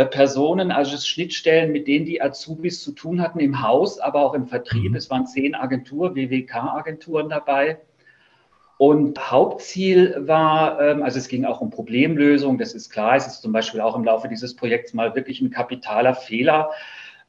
Personen, 0.04 0.72
also 0.72 0.98
Schnittstellen, 0.98 1.72
mit 1.72 1.88
denen 1.88 2.06
die 2.06 2.22
Azubis 2.22 2.84
zu 2.84 2.92
tun 2.92 3.22
hatten 3.22 3.40
im 3.40 3.62
Haus, 3.62 4.00
aber 4.00 4.26
auch 4.26 4.34
im 4.34 4.46
Vertrieb. 4.46 4.92
Mhm. 4.92 4.98
Es 4.98 5.10
waren 5.10 5.26
zehn 5.26 5.56
Agenturen, 5.56 6.16
WWK-Agenturen 6.16 7.30
dabei. 7.30 7.80
Und 8.78 9.32
Hauptziel 9.32 10.16
war, 10.28 10.82
ähm, 10.82 11.02
also 11.02 11.18
es 11.18 11.30
ging 11.30 11.46
auch 11.46 11.62
um 11.62 11.70
Problemlösung, 11.70 12.58
das 12.58 12.74
ist 12.74 12.90
klar, 12.90 13.16
es 13.16 13.26
ist 13.26 13.42
zum 13.42 13.54
Beispiel 13.54 13.80
auch 13.80 13.96
im 13.96 14.04
Laufe 14.04 14.28
dieses 14.28 14.54
Projekts 14.54 14.94
mal 14.94 15.16
wirklich 15.16 15.40
ein 15.40 15.50
kapitaler 15.50 16.14
Fehler 16.14 16.72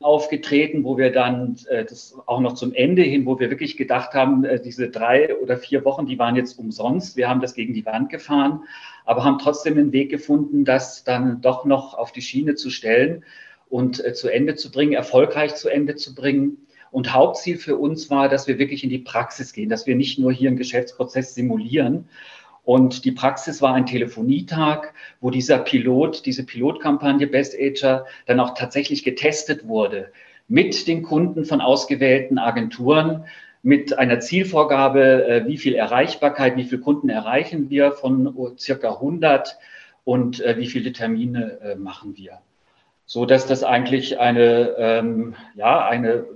aufgetreten, 0.00 0.84
wo 0.84 0.98
wir 0.98 1.10
dann 1.10 1.56
äh, 1.68 1.84
das 1.84 2.14
auch 2.26 2.40
noch 2.40 2.52
zum 2.54 2.74
Ende 2.74 3.02
hin, 3.02 3.24
wo 3.24 3.38
wir 3.38 3.48
wirklich 3.50 3.76
gedacht 3.76 4.12
haben, 4.12 4.44
äh, 4.44 4.60
diese 4.60 4.90
drei 4.90 5.34
oder 5.36 5.56
vier 5.56 5.84
Wochen, 5.84 6.06
die 6.06 6.18
waren 6.18 6.36
jetzt 6.36 6.58
umsonst. 6.58 7.16
Wir 7.16 7.28
haben 7.28 7.40
das 7.40 7.54
gegen 7.54 7.72
die 7.72 7.86
Wand 7.86 8.10
gefahren, 8.10 8.64
aber 9.04 9.24
haben 9.24 9.38
trotzdem 9.38 9.78
einen 9.78 9.92
Weg 9.92 10.10
gefunden, 10.10 10.64
das 10.64 11.04
dann 11.04 11.40
doch 11.40 11.64
noch 11.64 11.94
auf 11.94 12.12
die 12.12 12.20
Schiene 12.20 12.56
zu 12.56 12.68
stellen 12.68 13.24
und 13.70 14.04
äh, 14.04 14.12
zu 14.12 14.28
Ende 14.28 14.54
zu 14.54 14.70
bringen, 14.70 14.92
erfolgreich 14.92 15.54
zu 15.54 15.68
Ende 15.68 15.96
zu 15.96 16.14
bringen. 16.14 16.66
Und 16.90 17.12
Hauptziel 17.12 17.56
für 17.56 17.76
uns 17.76 18.10
war, 18.10 18.28
dass 18.28 18.46
wir 18.46 18.58
wirklich 18.58 18.84
in 18.84 18.90
die 18.90 18.98
Praxis 18.98 19.52
gehen, 19.52 19.68
dass 19.68 19.86
wir 19.86 19.96
nicht 19.96 20.18
nur 20.18 20.32
hier 20.32 20.48
einen 20.48 20.58
Geschäftsprozess 20.58 21.34
simulieren. 21.34 22.08
Und 22.66 23.04
die 23.04 23.12
Praxis 23.12 23.62
war 23.62 23.74
ein 23.74 23.86
Telefonietag, 23.86 24.92
wo 25.20 25.30
dieser 25.30 25.58
Pilot, 25.58 26.26
diese 26.26 26.44
Pilotkampagne 26.44 27.28
Best 27.28 27.54
Ager 27.56 28.06
dann 28.26 28.40
auch 28.40 28.54
tatsächlich 28.54 29.04
getestet 29.04 29.68
wurde 29.68 30.10
mit 30.48 30.88
den 30.88 31.04
Kunden 31.04 31.44
von 31.44 31.60
ausgewählten 31.60 32.38
Agenturen, 32.38 33.24
mit 33.62 33.96
einer 33.96 34.18
Zielvorgabe, 34.18 35.28
äh, 35.28 35.46
wie 35.46 35.58
viel 35.58 35.76
Erreichbarkeit, 35.76 36.56
wie 36.56 36.64
viele 36.64 36.80
Kunden 36.80 37.08
erreichen 37.08 37.70
wir 37.70 37.92
von 37.92 38.56
circa 38.58 38.94
100 38.94 39.58
und 40.02 40.40
äh, 40.40 40.56
wie 40.58 40.66
viele 40.66 40.92
Termine 40.92 41.60
äh, 41.62 41.74
machen 41.76 42.16
wir. 42.16 42.40
So 43.06 43.26
dass 43.26 43.46
das 43.46 43.62
eigentlich 43.62 44.18
eine, 44.18 44.74
ähm, 44.76 45.36
ja, 45.54 45.86
eine 45.86 46.26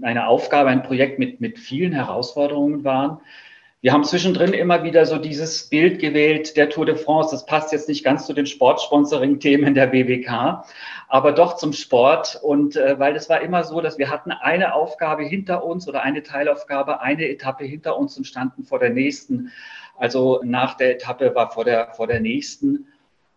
eine 0.00 0.26
Aufgabe, 0.26 0.70
ein 0.70 0.82
Projekt 0.82 1.18
mit, 1.18 1.42
mit 1.42 1.58
vielen 1.58 1.92
Herausforderungen 1.92 2.84
waren. 2.84 3.20
Wir 3.82 3.92
haben 3.92 4.04
zwischendrin 4.04 4.54
immer 4.54 4.84
wieder 4.84 5.04
so 5.04 5.18
dieses 5.18 5.68
Bild 5.68 5.98
gewählt 6.00 6.56
der 6.56 6.70
Tour 6.70 6.86
de 6.86 6.96
France. 6.96 7.30
Das 7.32 7.44
passt 7.44 7.72
jetzt 7.72 7.88
nicht 7.88 8.02
ganz 8.02 8.26
zu 8.26 8.32
den 8.32 8.46
Sportsponsoring-Themen 8.46 9.74
der 9.74 9.88
BBK, 9.88 10.64
aber 11.08 11.32
doch 11.32 11.56
zum 11.56 11.74
Sport. 11.74 12.40
Und 12.42 12.76
äh, 12.76 12.98
weil 12.98 13.14
es 13.14 13.28
war 13.28 13.42
immer 13.42 13.64
so, 13.64 13.82
dass 13.82 13.98
wir 13.98 14.08
hatten 14.08 14.32
eine 14.32 14.74
Aufgabe 14.74 15.24
hinter 15.24 15.62
uns 15.62 15.86
oder 15.86 16.02
eine 16.02 16.22
Teilaufgabe, 16.22 17.02
eine 17.02 17.28
Etappe 17.28 17.64
hinter 17.64 17.98
uns 17.98 18.16
und 18.16 18.24
standen 18.24 18.64
vor 18.64 18.78
der 18.78 18.90
nächsten. 18.90 19.52
Also 19.98 20.40
nach 20.42 20.78
der 20.78 20.92
Etappe 20.92 21.34
war 21.34 21.50
vor 21.50 21.64
der, 21.66 21.92
vor 21.92 22.06
der 22.06 22.20
nächsten. 22.20 22.86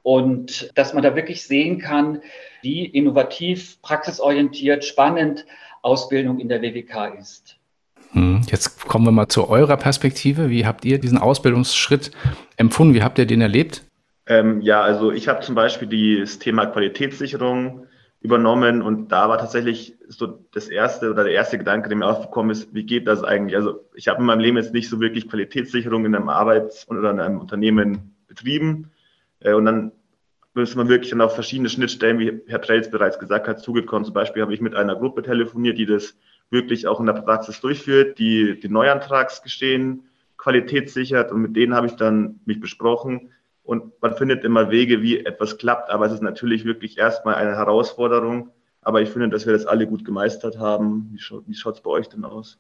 Und 0.04 0.72
dass 0.76 0.94
man 0.94 1.04
da 1.04 1.18
wirklich 1.18 1.46
sehen 1.46 1.80
kann, 1.80 2.22
wie 2.62 2.86
innovativ, 2.86 3.82
praxisorientiert, 3.82 4.86
spannend 4.86 5.46
Ausbildung 5.82 6.40
in 6.40 6.48
der 6.48 6.62
WWK 6.62 7.20
ist. 7.20 7.59
Hm, 8.12 8.42
jetzt 8.48 8.88
kommen 8.88 9.06
wir 9.06 9.12
mal 9.12 9.28
zu 9.28 9.50
eurer 9.50 9.78
Perspektive. 9.78 10.50
Wie 10.50 10.66
habt 10.66 10.86
ihr 10.86 11.00
diesen 11.00 11.18
Ausbildungsschritt 11.18 12.12
empfunden? 12.58 12.94
Wie 12.94 13.04
habt 13.04 13.20
ihr 13.20 13.26
den 13.26 13.42
erlebt? 13.42 13.84
Ähm, 14.26 14.62
ja, 14.62 14.82
also 14.82 15.12
ich 15.12 15.28
habe 15.28 15.42
zum 15.42 15.56
Beispiel 15.56 16.22
das 16.22 16.40
Thema 16.40 16.68
Qualitätssicherung 16.68 17.88
übernommen 18.22 18.82
und 18.82 19.12
da 19.12 19.30
war 19.30 19.38
tatsächlich 19.38 19.96
so 20.08 20.28
das 20.52 20.68
erste 20.68 21.12
oder 21.12 21.24
der 21.24 21.34
erste 21.34 21.58
Gedanke, 21.58 21.88
der 21.88 21.98
mir 21.98 22.06
aufgekommen 22.06 22.52
ist, 22.52 22.74
wie 22.74 22.86
geht 22.86 23.08
das 23.08 23.24
eigentlich? 23.24 23.56
Also 23.56 23.88
ich 23.96 24.08
habe 24.08 24.20
in 24.20 24.26
meinem 24.26 24.40
Leben 24.40 24.58
jetzt 24.58 24.74
nicht 24.74 24.90
so 24.90 25.00
wirklich 25.00 25.30
Qualitätssicherung 25.30 26.06
in 26.06 26.16
einem 26.16 26.30
Arbeits- 26.30 26.88
oder 26.90 27.12
in 27.12 27.20
einem 27.20 27.40
Unternehmen 27.40 28.16
betrieben 28.28 28.92
äh, 29.40 29.54
und 29.54 29.66
dann 29.66 29.92
ist 30.56 30.76
man 30.76 30.90
wirklich 30.90 31.12
dann 31.12 31.22
auf 31.22 31.34
verschiedene 31.34 31.70
Schnittstellen, 31.70 32.20
wie 32.20 32.42
Herr 32.48 32.62
Trells 32.62 32.92
bereits 32.92 33.20
gesagt 33.20 33.48
hat, 33.48 33.62
zugekommen. 33.62 34.04
Zum 34.04 34.14
Beispiel 34.14 34.42
habe 34.42 34.54
ich 34.54 34.62
mit 34.62 34.76
einer 34.76 34.96
Gruppe 34.96 35.22
telefoniert, 35.22 35.78
die 35.78 35.86
das 35.86 36.18
wirklich 36.50 36.88
auch 36.88 37.00
in 37.00 37.06
der 37.06 37.14
Praxis 37.14 37.62
durchführt, 37.62 38.20
die 38.20 38.60
die 38.60 38.70
Neuantragsgestehen 38.70 40.04
qualitätssichert 40.38 41.32
und 41.32 41.42
mit 41.42 41.56
denen 41.56 41.76
habe 41.76 41.88
ich 41.88 41.94
dann 41.94 42.40
mich 42.46 42.60
besprochen 42.60 43.32
und 43.64 44.02
man 44.02 44.16
findet 44.16 44.44
immer 44.44 44.72
Wege, 44.72 45.02
wie 45.02 45.24
etwas 45.24 45.58
klappt, 45.58 45.92
aber 45.92 46.08
es 46.08 46.14
ist 46.14 46.24
natürlich 46.24 46.66
wirklich 46.66 46.98
erstmal 46.98 47.36
eine 47.36 47.56
Herausforderung, 47.56 48.50
aber 48.82 49.02
ich 49.02 49.10
finde, 49.10 49.30
dass 49.30 49.46
wir 49.46 49.54
das 49.54 49.66
alle 49.66 49.86
gut 49.86 50.06
gemeistert 50.06 50.58
haben. 50.58 51.10
Wie, 51.12 51.20
schaut, 51.20 51.44
wie 51.46 51.54
schaut 51.54 51.76
es 51.76 51.82
bei 51.82 51.92
euch 51.92 52.10
denn 52.10 52.26
aus? 52.26 52.58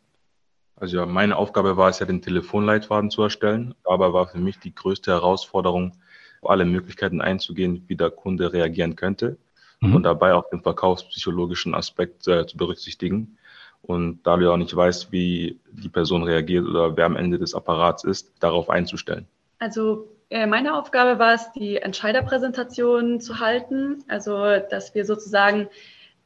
Also 0.75 0.97
ja, 0.97 1.05
meine 1.05 1.35
Aufgabe 1.35 1.77
war 1.77 1.89
es 1.89 1.99
ja, 1.99 2.05
den 2.05 2.21
Telefonleitfaden 2.21 3.09
zu 3.09 3.23
erstellen, 3.23 3.73
aber 3.83 4.13
war 4.13 4.27
für 4.27 4.37
mich 4.37 4.59
die 4.59 4.75
größte 4.75 5.11
Herausforderung, 5.11 5.93
auf 6.41 6.51
alle 6.51 6.63
Möglichkeiten 6.63 7.21
einzugehen, 7.21 7.83
wie 7.87 7.95
der 7.95 8.11
Kunde 8.11 8.53
reagieren 8.53 8.95
könnte 8.95 9.37
mhm. 9.81 9.95
und 9.95 10.03
dabei 10.03 10.35
auch 10.35 10.49
den 10.49 10.61
verkaufspsychologischen 10.61 11.73
Aspekt 11.73 12.27
äh, 12.27 12.45
zu 12.45 12.55
berücksichtigen. 12.55 13.37
Und 13.81 14.21
da 14.23 14.37
du 14.37 14.51
auch 14.51 14.57
nicht 14.57 14.75
weißt, 14.75 15.11
wie 15.11 15.59
die 15.71 15.89
Person 15.89 16.23
reagiert 16.23 16.67
oder 16.67 16.95
wer 16.95 17.05
am 17.05 17.15
Ende 17.15 17.39
des 17.39 17.55
Apparats 17.55 18.03
ist, 18.03 18.31
darauf 18.39 18.69
einzustellen. 18.69 19.25
Also 19.57 20.07
äh, 20.29 20.45
meine 20.45 20.75
Aufgabe 20.75 21.19
war 21.19 21.33
es, 21.33 21.51
die 21.53 21.77
Entscheiderpräsentation 21.77 23.19
zu 23.19 23.39
halten. 23.39 24.03
Also, 24.07 24.57
dass 24.69 24.93
wir 24.95 25.05
sozusagen 25.05 25.67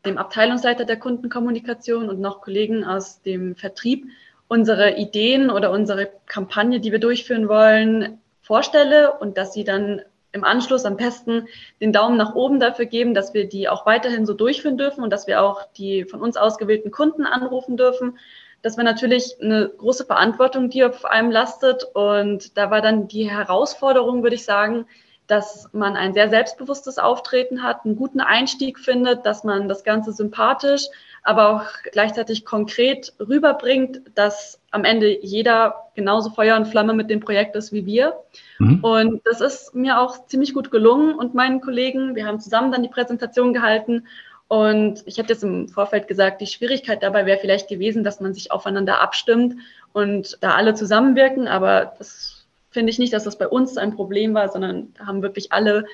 dem 0.06 0.18
Abteilungsleiter 0.18 0.86
der 0.86 0.98
Kundenkommunikation 0.98 2.10
und 2.10 2.20
noch 2.20 2.42
Kollegen 2.42 2.84
aus 2.84 3.22
dem 3.22 3.56
Vertrieb 3.56 4.08
unsere 4.50 4.98
Ideen 4.98 5.50
oder 5.50 5.72
unsere 5.72 6.10
Kampagne, 6.26 6.80
die 6.80 6.92
wir 6.92 7.00
durchführen 7.00 7.48
wollen, 7.48 8.20
vorstelle 8.42 9.14
und 9.14 9.38
dass 9.38 9.54
sie 9.54 9.64
dann 9.64 10.02
im 10.34 10.44
Anschluss 10.44 10.84
am 10.86 10.98
besten 10.98 11.48
den 11.80 11.94
Daumen 11.94 12.18
nach 12.18 12.36
oben 12.36 12.60
dafür 12.60 12.86
geben, 12.86 13.14
dass 13.14 13.34
wir 13.34 13.48
die 13.48 13.70
auch 13.70 13.86
weiterhin 13.86 14.26
so 14.26 14.34
durchführen 14.34 14.78
dürfen 14.78 15.04
und 15.04 15.12
dass 15.12 15.28
wir 15.28 15.42
auch 15.42 15.62
die 15.78 16.04
von 16.04 16.22
uns 16.22 16.38
ausgewählten 16.38 16.92
Kunden 16.92 17.26
anrufen 17.26 17.78
dürfen. 17.78 18.18
Das 18.64 18.78
war 18.78 18.84
natürlich 18.84 19.38
eine 19.42 19.70
große 19.70 20.06
Verantwortung, 20.06 20.70
die 20.70 20.84
auf 20.84 21.06
einem 21.06 21.32
lastet. 21.32 21.84
Und 21.94 22.58
da 22.58 22.72
war 22.72 22.82
dann 22.82 23.08
die 23.08 23.30
Herausforderung, 23.30 24.24
würde 24.24 24.36
ich 24.36 24.46
sagen, 24.46 24.88
dass 25.28 25.70
man 25.72 25.96
ein 25.96 26.14
sehr 26.14 26.30
selbstbewusstes 26.30 27.00
Auftreten 27.00 27.64
hat, 27.64 27.86
einen 27.86 27.96
guten 27.96 28.20
Einstieg 28.20 28.78
findet, 28.78 29.26
dass 29.26 29.44
man 29.44 29.70
das 29.70 29.84
Ganze 29.84 30.12
sympathisch, 30.12 30.88
aber 31.24 31.50
auch 31.50 31.64
gleichzeitig 31.92 32.44
konkret 32.44 33.14
rüberbringt, 33.20 34.02
dass 34.16 34.60
am 34.72 34.84
Ende 34.84 35.24
jeder 35.24 35.90
genauso 35.96 36.30
Feuer 36.30 36.58
und 36.58 36.68
Flamme 36.68 36.94
mit 36.94 37.10
dem 37.10 37.22
Projekt 37.22 37.56
ist 37.56 37.72
wie 37.72 37.86
wir. 37.86 38.18
Mhm. 38.60 38.84
Und 38.84 39.22
das 39.24 39.40
ist 39.40 39.74
mir 39.74 40.00
auch 40.00 40.26
ziemlich 40.26 40.54
gut 40.54 40.72
gelungen 40.72 41.16
und 41.16 41.34
meinen 41.34 41.62
Kollegen. 41.62 42.16
Wir 42.16 42.26
haben 42.26 42.42
zusammen 42.42 42.72
dann 42.72 42.84
die 42.84 42.90
Präsentation 42.90 43.54
gehalten. 43.54 44.08
Und 44.50 45.04
ich 45.06 45.18
hatte 45.18 45.34
jetzt 45.34 45.44
im 45.44 45.70
Vorfeld 45.70 46.08
gesagt, 46.08 46.42
die 46.42 46.48
Schwierigkeit 46.48 47.02
dabei 47.02 47.26
wäre 47.26 47.40
vielleicht 47.40 47.70
gewesen, 47.70 48.04
dass 48.04 48.20
man 48.20 48.34
sich 48.34 48.52
aufeinander 48.52 49.00
abstimmt 49.00 49.56
und 49.94 50.38
da 50.42 50.56
alle 50.56 50.74
zusammenwirken. 50.74 51.48
Aber 51.48 51.94
das 51.98 52.43
finde 52.74 52.92
ich 52.92 53.00
nicht, 53.00 53.14
dass 53.14 53.24
das 53.24 53.38
bei 53.38 53.48
uns 53.48 53.78
ein 53.78 53.96
Problem 53.96 54.34
war, 54.34 54.50
sondern 54.50 54.94
haben 55.00 55.22
wirklich 55.22 55.52
alle 55.52 55.86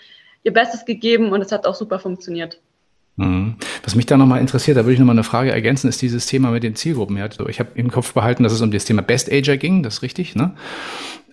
ihr 0.44 0.54
Bestes 0.54 0.86
gegeben 0.86 1.32
und 1.32 1.42
es 1.42 1.52
hat 1.52 1.68
auch 1.68 1.76
super 1.76 2.00
funktioniert. 2.00 2.60
Mhm. 3.18 3.58
Was 3.90 3.96
mich 3.96 4.06
da 4.06 4.18
nochmal 4.18 4.40
interessiert, 4.40 4.78
da 4.78 4.82
würde 4.82 4.94
ich 4.94 5.00
nochmal 5.00 5.16
eine 5.16 5.24
Frage 5.24 5.52
ergänzen, 5.52 5.90
ist 5.90 6.00
dieses 6.04 6.28
Thema 6.28 6.52
mit 6.52 6.62
den 6.62 6.76
Zielgruppen. 6.76 7.18
Ja, 7.18 7.28
ich 7.48 7.60
habe 7.60 7.72
im 7.74 7.90
Kopf 7.90 8.14
behalten, 8.14 8.44
dass 8.44 8.54
es 8.54 8.62
um 8.62 8.70
das 8.70 8.86
Thema 8.86 9.02
Best 9.02 9.32
Ager 9.32 9.58
ging, 9.58 9.82
das 9.82 9.96
ist 9.96 10.02
richtig, 10.04 10.36
ne? 10.36 10.52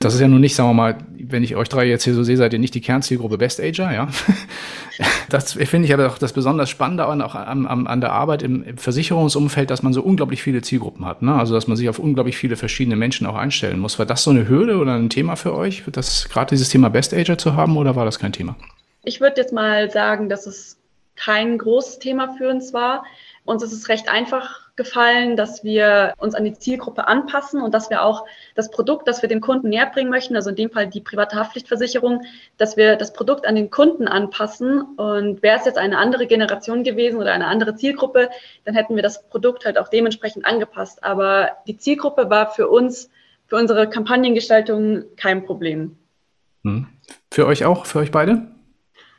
Das 0.00 0.14
ist 0.14 0.20
ja 0.20 0.26
nun 0.26 0.40
nicht, 0.40 0.54
sagen 0.54 0.70
wir 0.70 0.74
mal, 0.74 0.96
wenn 1.18 1.44
ich 1.44 1.54
euch 1.54 1.68
drei 1.68 1.84
jetzt 1.84 2.04
hier 2.04 2.14
so 2.14 2.22
sehe, 2.22 2.38
seid 2.38 2.54
ihr 2.54 2.58
nicht 2.58 2.74
die 2.74 2.80
Kernzielgruppe 2.80 3.36
Best 3.36 3.60
Ager, 3.60 3.92
ja. 3.92 4.08
Das 5.28 5.52
finde 5.52 5.86
ich 5.86 5.92
aber 5.92 6.06
auch 6.06 6.16
das 6.16 6.32
besonders 6.32 6.70
Spannende 6.70 7.06
auch 7.06 7.34
an, 7.34 7.66
an, 7.66 7.86
an 7.86 8.00
der 8.00 8.12
Arbeit 8.12 8.42
im, 8.42 8.64
Versicherungsumfeld, 8.78 9.68
dass 9.68 9.82
man 9.82 9.92
so 9.92 10.00
unglaublich 10.00 10.42
viele 10.42 10.62
Zielgruppen 10.62 11.04
hat, 11.04 11.20
ne? 11.20 11.34
Also, 11.34 11.52
dass 11.52 11.66
man 11.66 11.76
sich 11.76 11.90
auf 11.90 11.98
unglaublich 11.98 12.38
viele 12.38 12.56
verschiedene 12.56 12.96
Menschen 12.96 13.26
auch 13.26 13.36
einstellen 13.36 13.80
muss. 13.80 13.98
War 13.98 14.06
das 14.06 14.22
so 14.22 14.30
eine 14.30 14.48
Hürde 14.48 14.78
oder 14.78 14.94
ein 14.94 15.10
Thema 15.10 15.36
für 15.36 15.54
euch, 15.54 15.82
gerade 15.84 16.48
dieses 16.48 16.70
Thema 16.70 16.88
Best 16.88 17.12
Ager 17.12 17.36
zu 17.36 17.54
haben 17.54 17.76
oder 17.76 17.96
war 17.96 18.06
das 18.06 18.18
kein 18.18 18.32
Thema? 18.32 18.56
Ich 19.04 19.20
würde 19.20 19.42
jetzt 19.42 19.52
mal 19.52 19.90
sagen, 19.90 20.30
dass 20.30 20.46
es 20.46 20.78
kein 21.16 21.58
großes 21.58 21.98
Thema 21.98 22.34
für 22.36 22.48
uns 22.48 22.72
war. 22.72 23.04
Uns 23.44 23.62
ist 23.62 23.72
es 23.72 23.88
recht 23.88 24.08
einfach 24.08 24.66
gefallen, 24.76 25.36
dass 25.36 25.64
wir 25.64 26.12
uns 26.18 26.34
an 26.34 26.44
die 26.44 26.52
Zielgruppe 26.52 27.08
anpassen 27.08 27.62
und 27.62 27.72
dass 27.72 27.90
wir 27.90 28.02
auch 28.02 28.26
das 28.54 28.70
Produkt, 28.70 29.08
das 29.08 29.22
wir 29.22 29.28
dem 29.28 29.40
Kunden 29.40 29.70
näher 29.70 29.86
bringen 29.86 30.10
möchten, 30.10 30.36
also 30.36 30.50
in 30.50 30.56
dem 30.56 30.70
Fall 30.70 30.86
die 30.86 31.00
private 31.00 31.36
Haftpflichtversicherung, 31.36 32.22
dass 32.58 32.76
wir 32.76 32.96
das 32.96 33.12
Produkt 33.12 33.46
an 33.46 33.54
den 33.54 33.70
Kunden 33.70 34.06
anpassen. 34.06 34.82
Und 34.96 35.42
wäre 35.42 35.58
es 35.58 35.64
jetzt 35.64 35.78
eine 35.78 35.98
andere 35.98 36.26
Generation 36.26 36.84
gewesen 36.84 37.18
oder 37.18 37.32
eine 37.32 37.46
andere 37.46 37.74
Zielgruppe, 37.74 38.28
dann 38.64 38.74
hätten 38.74 38.96
wir 38.96 39.02
das 39.02 39.26
Produkt 39.28 39.64
halt 39.64 39.78
auch 39.78 39.88
dementsprechend 39.88 40.44
angepasst. 40.44 41.02
Aber 41.02 41.52
die 41.66 41.78
Zielgruppe 41.78 42.28
war 42.28 42.50
für 42.50 42.68
uns, 42.68 43.10
für 43.46 43.56
unsere 43.56 43.88
Kampagnengestaltung 43.88 45.04
kein 45.16 45.44
Problem. 45.46 45.96
Hm. 46.64 46.88
Für 47.30 47.46
euch 47.46 47.64
auch, 47.64 47.86
für 47.86 48.00
euch 48.00 48.10
beide? 48.10 48.55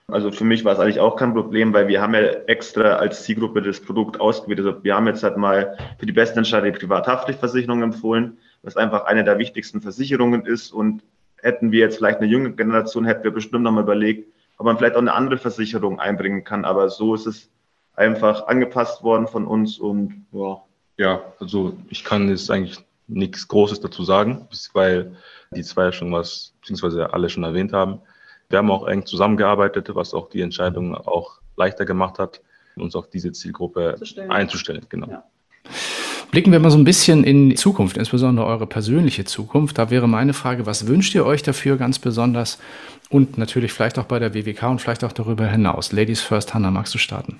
Also 0.09 0.31
für 0.31 0.45
mich 0.45 0.63
war 0.63 0.71
es 0.71 0.79
eigentlich 0.79 1.01
auch 1.01 1.17
kein 1.17 1.33
Problem, 1.33 1.73
weil 1.73 1.89
wir 1.89 2.01
haben 2.01 2.13
ja 2.13 2.21
extra 2.21 2.93
als 2.93 3.23
Zielgruppe 3.23 3.61
das 3.61 3.81
Produkt 3.81 4.21
ausgewählt. 4.21 4.59
Also 4.59 4.81
wir 4.81 4.95
haben 4.95 5.05
jetzt 5.05 5.21
halt 5.21 5.35
mal 5.35 5.77
für 5.99 6.05
die 6.05 6.13
besten 6.13 6.37
Entscheider 6.37 6.71
die 6.71 6.79
Privathaftpflichtversicherung 6.79 7.83
empfohlen, 7.83 8.37
was 8.63 8.77
einfach 8.77 9.03
eine 9.03 9.25
der 9.25 9.37
wichtigsten 9.37 9.81
Versicherungen 9.81 10.45
ist. 10.45 10.71
Und 10.71 11.03
hätten 11.41 11.73
wir 11.73 11.79
jetzt 11.79 11.97
vielleicht 11.97 12.19
eine 12.19 12.27
junge 12.27 12.53
Generation, 12.53 13.03
hätten 13.03 13.25
wir 13.25 13.31
bestimmt 13.31 13.63
nochmal 13.63 13.83
überlegt, 13.83 14.31
ob 14.57 14.65
man 14.65 14.77
vielleicht 14.77 14.95
auch 14.95 15.01
eine 15.01 15.13
andere 15.13 15.37
Versicherung 15.37 15.99
einbringen 15.99 16.45
kann. 16.45 16.63
Aber 16.63 16.89
so 16.89 17.13
ist 17.13 17.25
es 17.25 17.49
einfach 17.93 18.47
angepasst 18.47 19.03
worden 19.03 19.27
von 19.27 19.45
uns 19.45 19.77
und 19.77 20.25
ja. 20.31 20.61
Ja, 20.97 21.21
also 21.39 21.73
ich 21.89 22.05
kann 22.05 22.29
jetzt 22.29 22.49
eigentlich 22.49 22.79
nichts 23.07 23.47
Großes 23.47 23.81
dazu 23.81 24.03
sagen, 24.03 24.47
weil 24.73 25.17
die 25.51 25.63
zwei 25.63 25.91
schon 25.91 26.13
was, 26.13 26.53
beziehungsweise 26.61 27.13
alle 27.13 27.29
schon 27.29 27.43
erwähnt 27.43 27.73
haben. 27.73 27.99
Wir 28.49 28.59
haben 28.59 28.71
auch 28.71 28.87
eng 28.87 29.05
zusammengearbeitet, 29.05 29.89
was 29.93 30.13
auch 30.13 30.29
die 30.29 30.41
Entscheidung 30.41 30.95
auch 30.95 31.39
leichter 31.57 31.85
gemacht 31.85 32.17
hat, 32.17 32.41
uns 32.77 32.95
auf 32.95 33.09
diese 33.09 33.33
Zielgruppe 33.33 33.95
einzustellen. 34.29 34.85
Genau. 34.89 35.07
Ja. 35.09 35.23
Blicken 36.31 36.51
wir 36.51 36.59
mal 36.59 36.71
so 36.71 36.77
ein 36.77 36.83
bisschen 36.83 37.23
in 37.23 37.49
die 37.49 37.55
Zukunft, 37.55 37.97
insbesondere 37.97 38.45
eure 38.45 38.67
persönliche 38.67 39.25
Zukunft. 39.25 39.77
Da 39.77 39.89
wäre 39.89 40.07
meine 40.07 40.33
Frage, 40.33 40.65
was 40.65 40.87
wünscht 40.87 41.15
ihr 41.15 41.25
euch 41.25 41.43
dafür 41.43 41.77
ganz 41.77 41.99
besonders? 41.99 42.59
Und 43.09 43.37
natürlich 43.37 43.73
vielleicht 43.73 43.97
auch 43.97 44.05
bei 44.05 44.19
der 44.19 44.33
WWK 44.33 44.63
und 44.63 44.81
vielleicht 44.81 45.03
auch 45.03 45.13
darüber 45.13 45.47
hinaus. 45.47 45.91
Ladies 45.91 46.21
first, 46.21 46.53
Hanna, 46.53 46.71
magst 46.71 46.93
du 46.93 46.97
starten? 46.97 47.39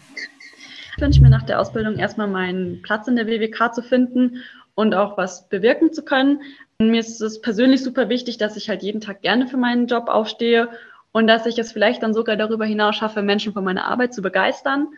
Ich 0.96 1.02
wünsche 1.02 1.22
mir 1.22 1.30
nach 1.30 1.44
der 1.44 1.60
Ausbildung 1.60 1.98
erstmal 1.98 2.28
meinen 2.28 2.82
Platz 2.82 3.08
in 3.08 3.16
der 3.16 3.28
WWK 3.28 3.74
zu 3.74 3.84
finden 3.84 4.38
und 4.76 4.96
auch 4.96 5.18
was 5.18 5.48
bewirken 5.48 5.94
zu 5.94 6.04
können. 6.04 6.42
Mir 6.80 7.00
ist 7.00 7.22
es 7.22 7.42
persönlich 7.42 7.84
super 7.84 8.10
wichtig, 8.10 8.38
dass 8.38 8.58
ich 8.58 8.70
halt 8.70 8.84
jeden 8.84 9.02
Tag 9.02 9.22
gerne 9.22 9.48
für 9.48 9.58
meinen 9.58 9.88
Job 9.88 10.08
aufstehe 10.08 10.70
und 11.18 11.26
dass 11.26 11.48
ich 11.48 11.58
es 11.58 11.72
vielleicht 11.72 12.04
dann 12.04 12.14
sogar 12.14 12.36
darüber 12.36 12.64
hinaus 12.64 12.96
schaffe, 12.96 13.24
Menschen 13.24 13.52
von 13.52 13.64
meiner 13.64 13.86
Arbeit 13.86 14.14
zu 14.14 14.22
begeistern. 14.22 14.90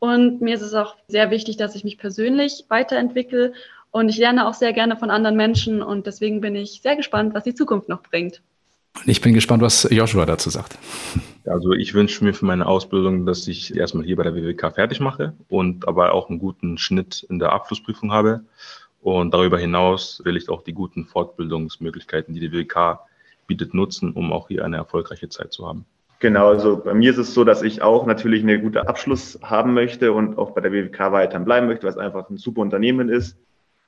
Und 0.00 0.40
mir 0.40 0.56
ist 0.56 0.62
es 0.62 0.74
auch 0.74 0.96
sehr 1.06 1.30
wichtig, 1.30 1.56
dass 1.56 1.76
ich 1.76 1.84
mich 1.84 1.98
persönlich 1.98 2.64
weiterentwickle 2.68 3.52
und 3.92 4.08
ich 4.08 4.18
lerne 4.18 4.48
auch 4.48 4.54
sehr 4.54 4.72
gerne 4.72 4.96
von 4.96 5.08
anderen 5.08 5.36
Menschen 5.36 5.80
und 5.80 6.04
deswegen 6.08 6.40
bin 6.40 6.56
ich 6.56 6.80
sehr 6.82 6.96
gespannt, 6.96 7.32
was 7.32 7.44
die 7.44 7.54
Zukunft 7.54 7.88
noch 7.88 8.02
bringt. 8.02 8.42
Ich 9.06 9.20
bin 9.20 9.34
gespannt, 9.34 9.62
was 9.62 9.86
Joshua 9.88 10.26
dazu 10.26 10.50
sagt. 10.50 10.76
Also 11.46 11.72
ich 11.72 11.94
wünsche 11.94 12.22
mir 12.24 12.34
für 12.34 12.44
meine 12.44 12.66
Ausbildung, 12.66 13.24
dass 13.24 13.48
ich 13.48 13.74
erstmal 13.74 14.04
hier 14.04 14.16
bei 14.16 14.22
der 14.24 14.34
WWK 14.34 14.74
fertig 14.74 15.00
mache 15.00 15.32
und 15.48 15.88
aber 15.88 16.12
auch 16.12 16.28
einen 16.28 16.40
guten 16.40 16.76
Schnitt 16.76 17.24
in 17.30 17.38
der 17.38 17.52
Abschlussprüfung 17.52 18.12
habe. 18.12 18.42
Und 19.00 19.32
darüber 19.32 19.58
hinaus 19.58 20.20
will 20.24 20.36
ich 20.36 20.50
auch 20.50 20.62
die 20.62 20.74
guten 20.74 21.06
Fortbildungsmöglichkeiten, 21.06 22.34
die 22.34 22.40
die 22.40 22.52
WWK 22.52 22.98
bietet, 23.48 23.74
nutzen, 23.74 24.12
um 24.12 24.32
auch 24.32 24.46
hier 24.46 24.64
eine 24.64 24.76
erfolgreiche 24.76 25.28
Zeit 25.28 25.52
zu 25.52 25.66
haben. 25.66 25.84
Genau, 26.20 26.48
also 26.48 26.76
bei 26.76 26.94
mir 26.94 27.10
ist 27.10 27.18
es 27.18 27.34
so, 27.34 27.44
dass 27.44 27.62
ich 27.62 27.82
auch 27.82 28.06
natürlich 28.06 28.42
eine 28.42 28.60
gute 28.60 28.88
Abschluss 28.88 29.38
haben 29.42 29.74
möchte 29.74 30.12
und 30.12 30.38
auch 30.38 30.50
bei 30.50 30.60
der 30.60 30.72
WWK 30.72 31.12
weiterhin 31.12 31.44
bleiben 31.44 31.66
möchte, 31.66 31.84
weil 31.84 31.92
es 31.92 31.98
einfach 31.98 32.28
ein 32.28 32.36
super 32.36 32.60
Unternehmen 32.60 33.08
ist. 33.08 33.36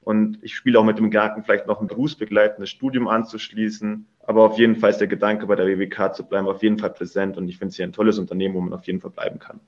Und 0.02 0.38
ich 0.42 0.56
spiele 0.56 0.78
auch 0.78 0.84
mit 0.84 0.98
dem 0.98 1.10
Gedanken, 1.10 1.44
vielleicht 1.44 1.66
noch 1.66 1.80
ein 1.80 1.88
berufsbegleitendes 1.88 2.70
Studium 2.70 3.06
anzuschließen. 3.08 4.06
Aber 4.22 4.44
auf 4.44 4.58
jeden 4.58 4.76
Fall 4.76 4.90
ist 4.90 5.00
der 5.00 5.08
Gedanke, 5.08 5.46
bei 5.46 5.56
der 5.56 5.66
WWK 5.66 6.14
zu 6.14 6.24
bleiben, 6.24 6.48
auf 6.48 6.62
jeden 6.62 6.78
Fall 6.78 6.90
präsent. 6.90 7.36
Und 7.36 7.48
ich 7.48 7.58
finde 7.58 7.70
es 7.70 7.76
hier 7.76 7.86
ein 7.86 7.92
tolles 7.92 8.18
Unternehmen, 8.18 8.54
wo 8.54 8.60
man 8.60 8.72
auf 8.72 8.86
jeden 8.86 9.00
Fall 9.00 9.10
bleiben 9.10 9.38
kann 9.38 9.60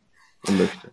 und 0.47 0.59
möchte. 0.59 0.91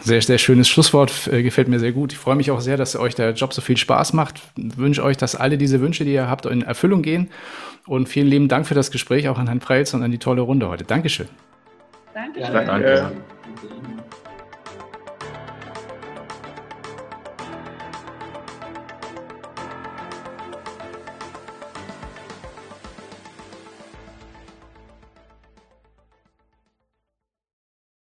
Sehr, 0.00 0.22
sehr 0.22 0.38
schönes 0.38 0.68
Schlusswort, 0.68 1.28
äh, 1.30 1.42
gefällt 1.42 1.68
mir 1.68 1.78
sehr 1.78 1.92
gut. 1.92 2.12
Ich 2.12 2.18
freue 2.18 2.36
mich 2.36 2.50
auch 2.50 2.60
sehr, 2.60 2.76
dass 2.76 2.96
euch 2.96 3.14
der 3.14 3.32
Job 3.32 3.52
so 3.52 3.60
viel 3.60 3.76
Spaß 3.76 4.12
macht. 4.12 4.40
Ich 4.56 4.76
wünsche 4.76 5.02
euch, 5.02 5.16
dass 5.16 5.34
alle 5.36 5.58
diese 5.58 5.80
Wünsche, 5.80 6.04
die 6.04 6.14
ihr 6.14 6.28
habt, 6.28 6.46
in 6.46 6.62
Erfüllung 6.62 7.02
gehen. 7.02 7.30
Und 7.86 8.08
vielen 8.08 8.28
lieben 8.28 8.48
Dank 8.48 8.66
für 8.66 8.74
das 8.74 8.90
Gespräch, 8.90 9.28
auch 9.28 9.38
an 9.38 9.46
Herrn 9.46 9.60
Preitz 9.60 9.94
und 9.94 10.02
an 10.02 10.10
die 10.10 10.18
tolle 10.18 10.42
Runde 10.42 10.68
heute. 10.68 10.84
Dankeschön. 10.84 11.28
Dankeschön. 12.14 12.54
Ja, 12.54 12.64
danke. 12.64 12.94
danke. 12.94 13.97